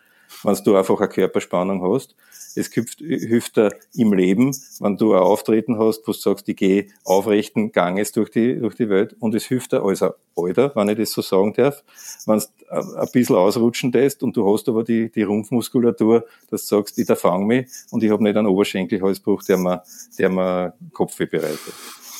[0.43, 2.15] wenn du einfach eine Körperspannung hast.
[2.55, 6.55] Es hilft, hilft dir im Leben, wenn du ein Auftreten hast, wo du sagst, ich
[6.55, 9.15] gehe aufrechten Ganges durch die, durch die Welt.
[9.19, 11.83] Und es hilft dir als ein Alter, wenn ich das so sagen darf,
[12.25, 16.77] wenn du ein bisschen ausrutschen lässt und du hast aber die, die Rumpfmuskulatur, dass du
[16.77, 19.83] sagst, ich erfang mich und ich habe nicht einen Oberschenkelhalsbruch, der mir,
[20.17, 21.73] der mir Kopfweh bereitet.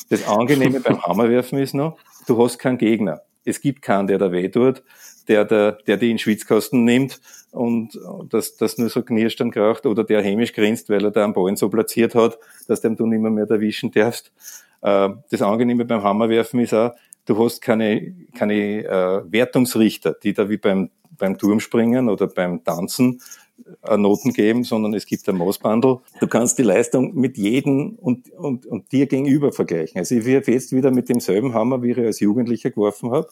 [0.09, 3.21] Das Angenehme beim Hammerwerfen ist noch, du hast keinen Gegner.
[3.43, 4.83] Es gibt keinen, der da weh tut
[5.28, 7.19] der, der, der die in den Schwitzkasten nimmt
[7.51, 7.99] und
[8.30, 11.34] das, das nur so knirscht und kraucht oder der hämisch grinst, weil er da einen
[11.34, 14.32] Ballen so platziert hat, dass dem du nicht mehr, mehr erwischen darfst.
[14.82, 16.91] Äh, das Angenehme beim Hammerwerfen ist auch,
[17.26, 23.21] du hast keine, keine äh, Wertungsrichter, die da wie beim, beim Turmspringen oder beim Tanzen
[23.84, 25.99] äh, Noten geben, sondern es gibt ein Maßbandel.
[26.19, 29.99] Du kannst die Leistung mit jedem und, und, und dir gegenüber vergleichen.
[29.99, 33.30] Also ich wirf jetzt wieder mit demselben Hammer, wie ich als Jugendlicher geworfen habe.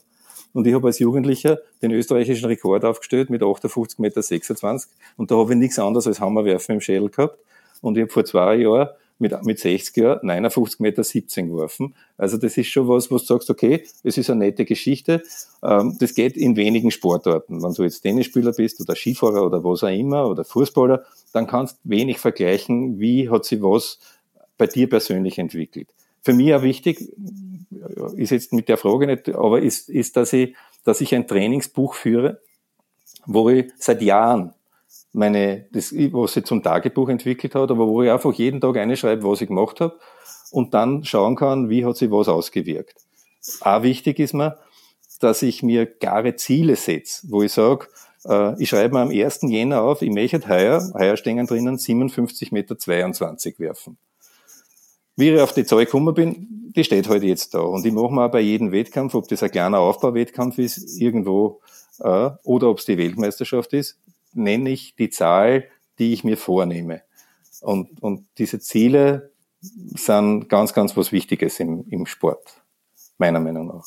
[0.54, 4.84] Und ich habe als Jugendlicher den österreichischen Rekord aufgestellt mit 58,26 Meter.
[5.18, 7.38] Und da habe ich nichts anderes als Hammerwerfen im Schädel gehabt.
[7.82, 8.90] Und ich habe vor zwei Jahren
[9.20, 11.04] mit, mit 60 Jahren 59,17 Meter
[11.44, 11.96] geworfen.
[12.18, 15.24] Also das ist schon was, wo du sagst, okay, es ist eine nette Geschichte.
[15.64, 17.64] Ähm, das geht in wenigen Sportarten.
[17.64, 21.80] Wenn du jetzt Tennisspieler bist oder Skifahrer oder was auch immer oder Fußballer, dann kannst
[21.84, 24.00] du wenig vergleichen, wie hat sich was
[24.58, 25.88] bei dir persönlich entwickelt.
[26.24, 27.12] Für mich auch wichtig,
[28.16, 31.94] ist jetzt mit der Frage nicht, aber ist, ist dass, ich, dass ich ein Trainingsbuch
[31.96, 32.42] führe,
[33.26, 34.54] wo ich seit Jahren
[35.12, 38.98] meine, das, was ich zum Tagebuch entwickelt hat, aber wo ich einfach jeden Tag eine
[38.98, 40.00] schreibe, was ich gemacht habe
[40.52, 42.96] und dann schauen kann, wie hat sich was ausgewirkt.
[43.62, 44.58] Auch wichtig ist mir,
[45.20, 47.88] dass ich mir klare Ziele setze, wo ich sage,
[48.26, 49.42] äh, ich schreibe mir am 1.
[49.44, 53.98] Jänner auf, ich möchte heuer, heuer stehen drinnen 57 Meter 22 werfen.
[55.16, 57.60] Wie ich auf die Zahl gekommen bin, die steht heute halt jetzt da.
[57.60, 61.62] Und ich mache mir auch bei jedem Wettkampf, ob das ein kleiner Aufbauwettkampf ist, irgendwo,
[62.00, 64.00] äh, oder ob es die Weltmeisterschaft ist,
[64.34, 65.66] nenne ich die Zahl,
[66.00, 67.04] die ich mir vornehme.
[67.62, 72.62] Und, und diese Ziele sind ganz, ganz was Wichtiges im, im Sport,
[73.18, 73.86] meiner Meinung nach.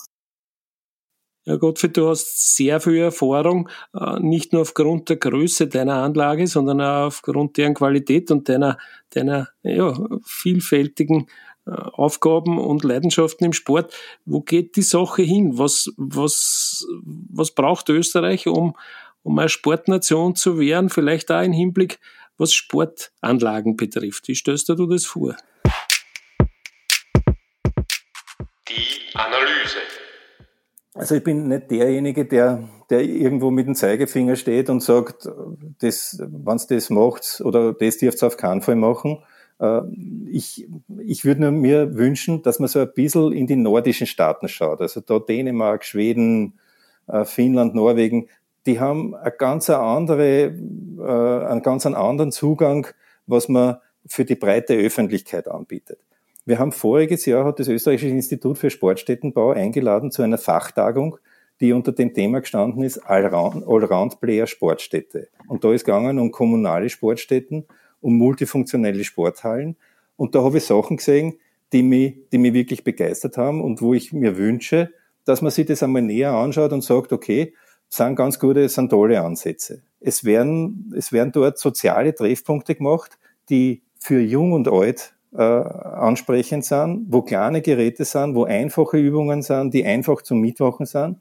[1.48, 6.48] Ja, Gottfried, du hast sehr viel Erfahrung, äh, nicht nur aufgrund der Größe deiner Anlage,
[6.48, 8.78] sondern auch aufgrund deren Qualität und deiner,
[9.10, 11.28] deiner ja, vielfältigen
[11.64, 13.94] äh, Aufgaben und Leidenschaften im Sport.
[14.24, 15.56] Wo geht die Sache hin?
[15.56, 18.76] Was, was, was braucht Österreich, um,
[19.22, 20.90] um eine Sportnation zu werden?
[20.90, 22.00] Vielleicht auch im Hinblick,
[22.38, 24.26] was Sportanlagen betrifft.
[24.26, 25.36] Wie stellst du das vor?
[28.68, 29.78] Die Analyse.
[30.96, 35.28] Also ich bin nicht derjenige, der, der irgendwo mit dem Zeigefinger steht und sagt,
[35.80, 39.18] das, wenn's das macht oder das dürft ihr auf keinen Fall machen.
[39.60, 39.82] Äh,
[40.30, 40.66] ich,
[41.04, 44.80] ich würde mir wünschen, dass man so ein bisschen in die nordischen Staaten schaut.
[44.80, 46.58] Also da Dänemark, Schweden,
[47.08, 48.28] äh, Finnland, Norwegen,
[48.64, 50.54] die haben eine ganz andere,
[50.98, 52.86] äh, einen ganz anderen Zugang,
[53.26, 53.76] was man
[54.06, 55.98] für die breite Öffentlichkeit anbietet.
[56.48, 61.18] Wir haben voriges Jahr hat das Österreichische Institut für Sportstättenbau eingeladen zu einer Fachtagung,
[61.60, 65.26] die unter dem Thema gestanden ist Allround-Player Sportstätte.
[65.48, 67.64] Und da ist gegangen um kommunale Sportstätten,
[68.00, 69.76] um multifunktionelle Sporthallen.
[70.14, 71.40] Und da habe ich Sachen gesehen,
[71.72, 74.92] die mich, die mich wirklich begeistert haben und wo ich mir wünsche,
[75.24, 77.54] dass man sich das einmal näher anschaut und sagt, okay,
[77.88, 79.82] sind ganz gute, sind tolle Ansätze.
[79.98, 83.18] Es werden, es werden dort soziale Treffpunkte gemacht,
[83.48, 89.42] die für jung und alt äh, ansprechend sind, wo kleine Geräte sind, wo einfache Übungen
[89.42, 91.18] sind, die einfach zum Mitmachen sind.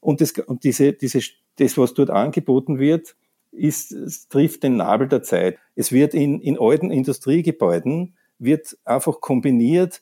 [0.00, 1.20] Und, das, und diese, diese,
[1.56, 3.14] das, was dort angeboten wird,
[3.50, 3.94] ist,
[4.30, 5.58] trifft den Nabel der Zeit.
[5.76, 10.00] Es wird in, in alten Industriegebäuden, wird einfach kombiniert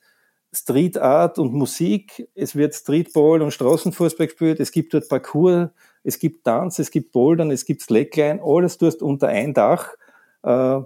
[0.53, 5.73] Street Art und Musik, es wird Streetball und Straßenfußball gespielt, es gibt dort Parkour,
[6.03, 9.91] es gibt Tanz, es gibt Bouldern, es gibt Slackline, alles dort unter ein Dach.
[10.43, 10.81] Äh,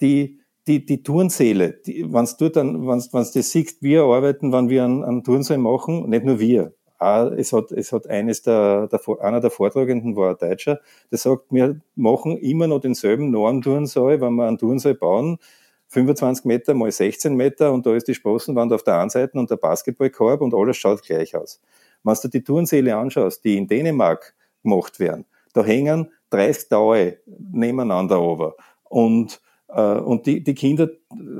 [0.00, 4.68] die, die, die Turnsäle, die, wenn's du dann, wenn's, wenn's das siehst, wir arbeiten, wenn
[4.68, 6.74] wir einen, einen Turnsaal machen, nicht nur wir.
[6.98, 10.80] Auch, es hat, es hat eines der, der, einer der Vortragenden war ein Deutscher,
[11.10, 15.38] der sagt, wir machen immer noch denselben Normturnsaal, wenn wir einen Turnsaal bauen,
[15.88, 19.50] 25 Meter mal 16 Meter und da ist die Straßenwand auf der einen Seite und
[19.50, 21.60] der Basketballkorb und alles schaut gleich aus.
[22.04, 28.20] Wenn du die Turnsäle anschaust, die in Dänemark gemacht werden, da hängen 30 Taue nebeneinander
[28.20, 28.54] over
[28.84, 29.40] und
[29.78, 30.90] und die, die Kinder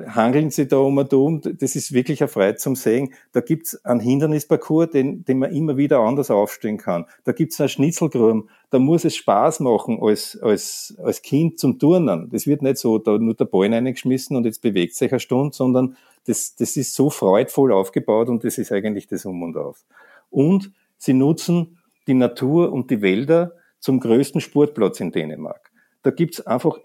[0.07, 1.41] hangeln sich da um und um.
[1.41, 3.13] Das ist wirklich eine Freude zum Sehen.
[3.33, 7.07] Da gibt's einen Hindernisparcours, den, den man immer wieder anders aufstellen kann.
[7.25, 8.49] Da gibt's einen Schnitzelgrum.
[8.71, 12.31] Da muss es Spaß machen als, als, als Kind zum Turnen.
[12.31, 15.55] Das wird nicht so, da nur der Ball reingeschmissen und jetzt bewegt sich eine Stunde,
[15.55, 19.85] sondern das, das ist so freudvoll aufgebaut und das ist eigentlich das Um und Auf.
[20.31, 25.71] Und sie nutzen die Natur und die Wälder zum größten Sportplatz in Dänemark.
[26.03, 26.79] Da gibt's einfach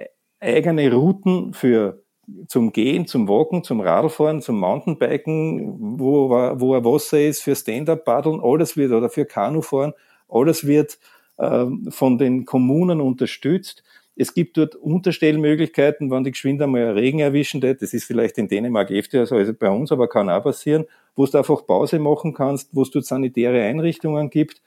[0.46, 2.04] eigene Routen für
[2.48, 8.42] zum Gehen, zum Walken, zum Radfahren, zum Mountainbiken, wo, wo ein Wasser ist, für Stand-Up-Paddeln,
[8.42, 9.94] alles wird, oder für Kanufahren,
[10.28, 10.98] alles wird
[11.38, 13.84] äh, von den Kommunen unterstützt.
[14.16, 18.90] Es gibt dort Unterstellmöglichkeiten, wenn die geschwind einmal Regen erwischen, das ist vielleicht in Dänemark
[18.90, 20.86] öfter als bei uns, aber kann auch passieren,
[21.16, 24.62] wo du einfach Pause machen kannst, wo es dort sanitäre Einrichtungen gibt,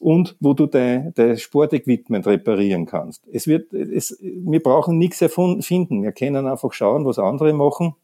[0.00, 3.26] und wo du dein, dein Sportequipment reparieren kannst.
[3.32, 6.02] Es wird, es, wir brauchen nichts erfinden.
[6.02, 7.94] Wir können einfach schauen, was andere machen.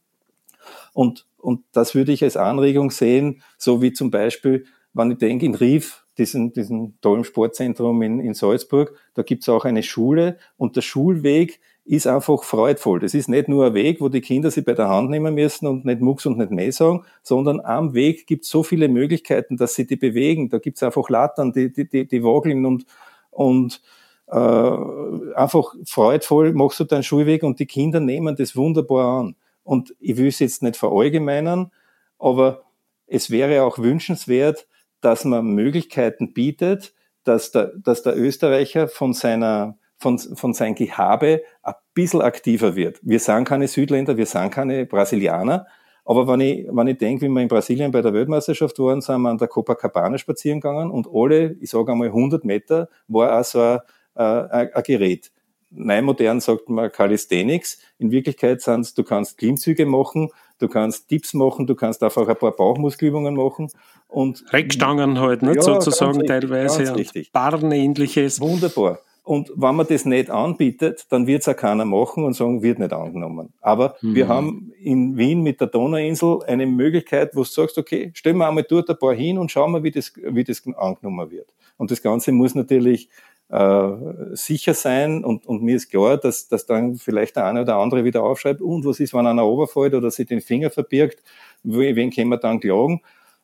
[0.93, 4.65] Und, und das würde ich als Anregung sehen, so wie zum Beispiel,
[4.95, 9.65] wenn ich denke, in Rief, diesen, diesen tollen Sportzentrum in, in Salzburg, da gibt's auch
[9.65, 13.01] eine Schule und der Schulweg ist einfach freudvoll.
[13.01, 15.67] Das ist nicht nur ein Weg, wo die Kinder sich bei der Hand nehmen müssen
[15.67, 19.57] und nicht Mucks und nicht Mäh sagen, sondern am Weg gibt es so viele Möglichkeiten,
[19.57, 20.49] dass sie die bewegen.
[20.49, 22.87] Da gibt es einfach Lattern, die, die, die, die wogeln und,
[23.31, 23.83] und
[24.29, 29.37] äh, einfach freudvoll machst du deinen Schulweg und die Kinder nehmen das wunderbar an.
[29.65, 31.71] Und ich will es jetzt nicht verallgemeinern,
[32.19, 32.63] aber
[33.07, 34.67] es wäre auch wünschenswert,
[35.01, 41.43] dass man Möglichkeiten bietet, dass der, dass der Österreicher von seiner von, von sein Gehabe
[41.63, 42.99] ein bisschen aktiver wird.
[43.03, 45.67] Wir sind keine Südländer, wir sind keine Brasilianer,
[46.05, 49.21] aber wenn ich, wenn ich denke, wie wir in Brasilien bei der Weltmeisterschaft waren, sind
[49.21, 53.45] wir an der Copacabana spazieren gegangen und alle, ich sage einmal 100 Meter, war auch
[53.45, 53.79] so ein,
[54.17, 55.31] äh, ein, ein Gerät.
[55.71, 57.79] neumodern sagt man Calisthenics.
[57.99, 62.37] In Wirklichkeit sind du kannst Klimmzüge machen, du kannst Dips machen, du kannst einfach ein
[62.37, 63.71] paar Bauchmuskelübungen machen
[64.09, 67.31] und Reckstangen halt, nicht Ja, sozusagen teilweise ganz und richtig.
[67.31, 68.41] Barrenähnliches.
[68.41, 68.99] Wunderbar.
[69.25, 72.81] Und wenn man das nicht anbietet, dann wird es auch keiner machen und sagen, wird
[72.81, 73.53] nicht angenommen.
[73.61, 78.39] Aber wir haben in Wien mit der Donauinsel eine Möglichkeit, wo du sagst, okay, stellen
[78.39, 81.55] wir einmal dort ein paar hin und schauen wir, wie das, wie das angenommen wird.
[81.77, 83.09] Und das Ganze muss natürlich
[83.49, 83.91] äh,
[84.33, 88.03] sicher sein und, und mir ist klar, dass, dass dann vielleicht der eine oder andere
[88.03, 91.23] wieder aufschreibt, und was ist, wenn einer runterfällt oder sich den Finger verbirgt,
[91.63, 93.03] wen wen können wir dann klagen?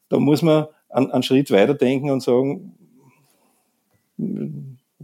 [0.09, 2.75] Da muss man einen, einen Schritt weiterdenken und sagen,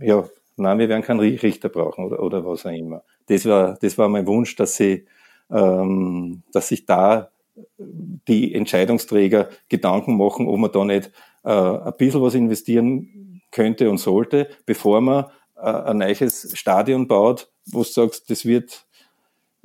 [0.01, 0.25] ja,
[0.57, 3.03] nein, wir werden keinen Richter brauchen oder, oder was auch immer.
[3.27, 5.07] Das war, das war mein Wunsch, dass sie,
[5.51, 7.31] ähm, dass sich da
[7.77, 11.13] die Entscheidungsträger Gedanken machen, ob man da nicht
[11.45, 15.27] äh, ein bisschen was investieren könnte und sollte, bevor man
[15.57, 18.87] äh, ein neues Stadion baut, wo du sagst, das wird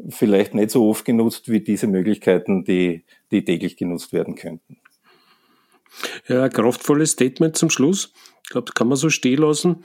[0.09, 4.77] vielleicht nicht so oft genutzt wie diese Möglichkeiten, die, die täglich genutzt werden könnten.
[6.27, 8.13] Ja, kraftvolles Statement zum Schluss.
[8.43, 9.83] Ich glaube, das kann man so stehen lassen.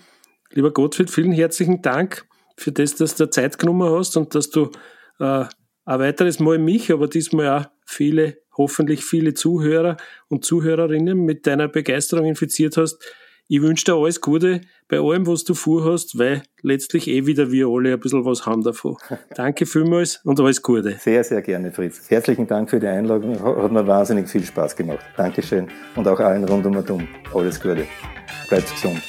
[0.55, 2.25] Lieber Gottfried, vielen herzlichen Dank
[2.57, 4.71] für das, dass du Zeit genommen hast und dass du
[5.19, 5.45] äh,
[5.85, 9.97] ein weiteres Mal mich, aber diesmal auch viele, hoffentlich viele Zuhörer
[10.29, 13.05] und Zuhörerinnen mit deiner Begeisterung infiziert hast.
[13.49, 17.67] Ich wünsche dir alles Gute bei allem, was du vorhast, weil letztlich eh wieder wir
[17.67, 18.97] alle ein bisschen was haben davon.
[19.35, 20.93] Danke vielmals und alles Gute.
[21.01, 22.09] Sehr, sehr gerne, Fritz.
[22.09, 23.43] Herzlichen Dank für die Einladung.
[23.43, 25.05] Hat mir wahnsinnig viel Spaß gemacht.
[25.17, 25.67] Dankeschön.
[25.97, 27.09] Und auch allen rund um und um.
[27.35, 27.87] Alles Gute.
[28.49, 29.03] Bleibt gesund.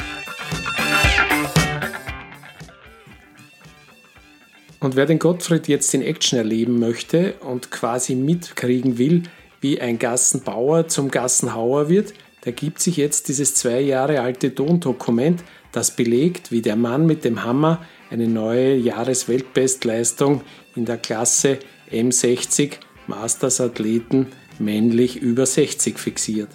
[4.86, 9.24] Und wer den Gottfried jetzt in Action erleben möchte und quasi mitkriegen will,
[9.60, 12.14] wie ein Gassenbauer zum Gassenhauer wird,
[12.46, 17.26] der gibt sich jetzt dieses zwei Jahre alte Tondokument, das belegt, wie der Mann mit
[17.26, 20.42] dem Hammer eine neue Jahresweltbestleistung
[20.76, 21.58] in der Klasse
[21.92, 22.74] M60
[23.08, 24.28] Masters Athleten
[24.60, 26.50] männlich über 60 fixiert.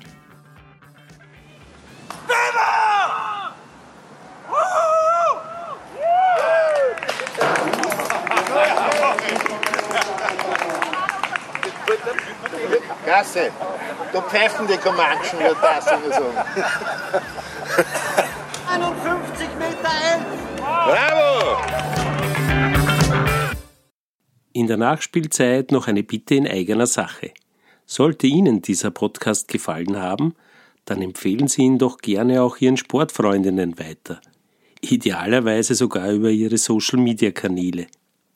[13.21, 13.51] Gasse,
[14.15, 16.39] du pfeifen die Comanchen, wird das immer sagen.
[18.67, 20.25] 51 Meter ein.
[20.57, 21.61] Bravo!
[24.55, 27.33] In der Nachspielzeit noch eine Bitte in eigener Sache.
[27.85, 30.35] Sollte Ihnen dieser Podcast gefallen haben,
[30.87, 34.23] dann empfehlen Sie ihn doch gerne auch Ihren Sportfreundinnen weiter.
[34.81, 37.87] Idealerweise sogar über Ihre Social-Media-Kanäle.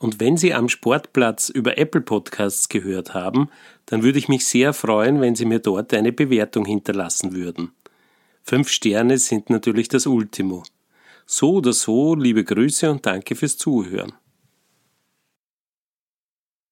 [0.05, 3.49] Und wenn Sie am Sportplatz über Apple Podcasts gehört haben,
[3.87, 7.73] dann würde ich mich sehr freuen, wenn Sie mir dort eine Bewertung hinterlassen würden.
[8.43, 10.63] Fünf Sterne sind natürlich das Ultimo.
[11.25, 14.13] So oder so, liebe Grüße und danke fürs Zuhören.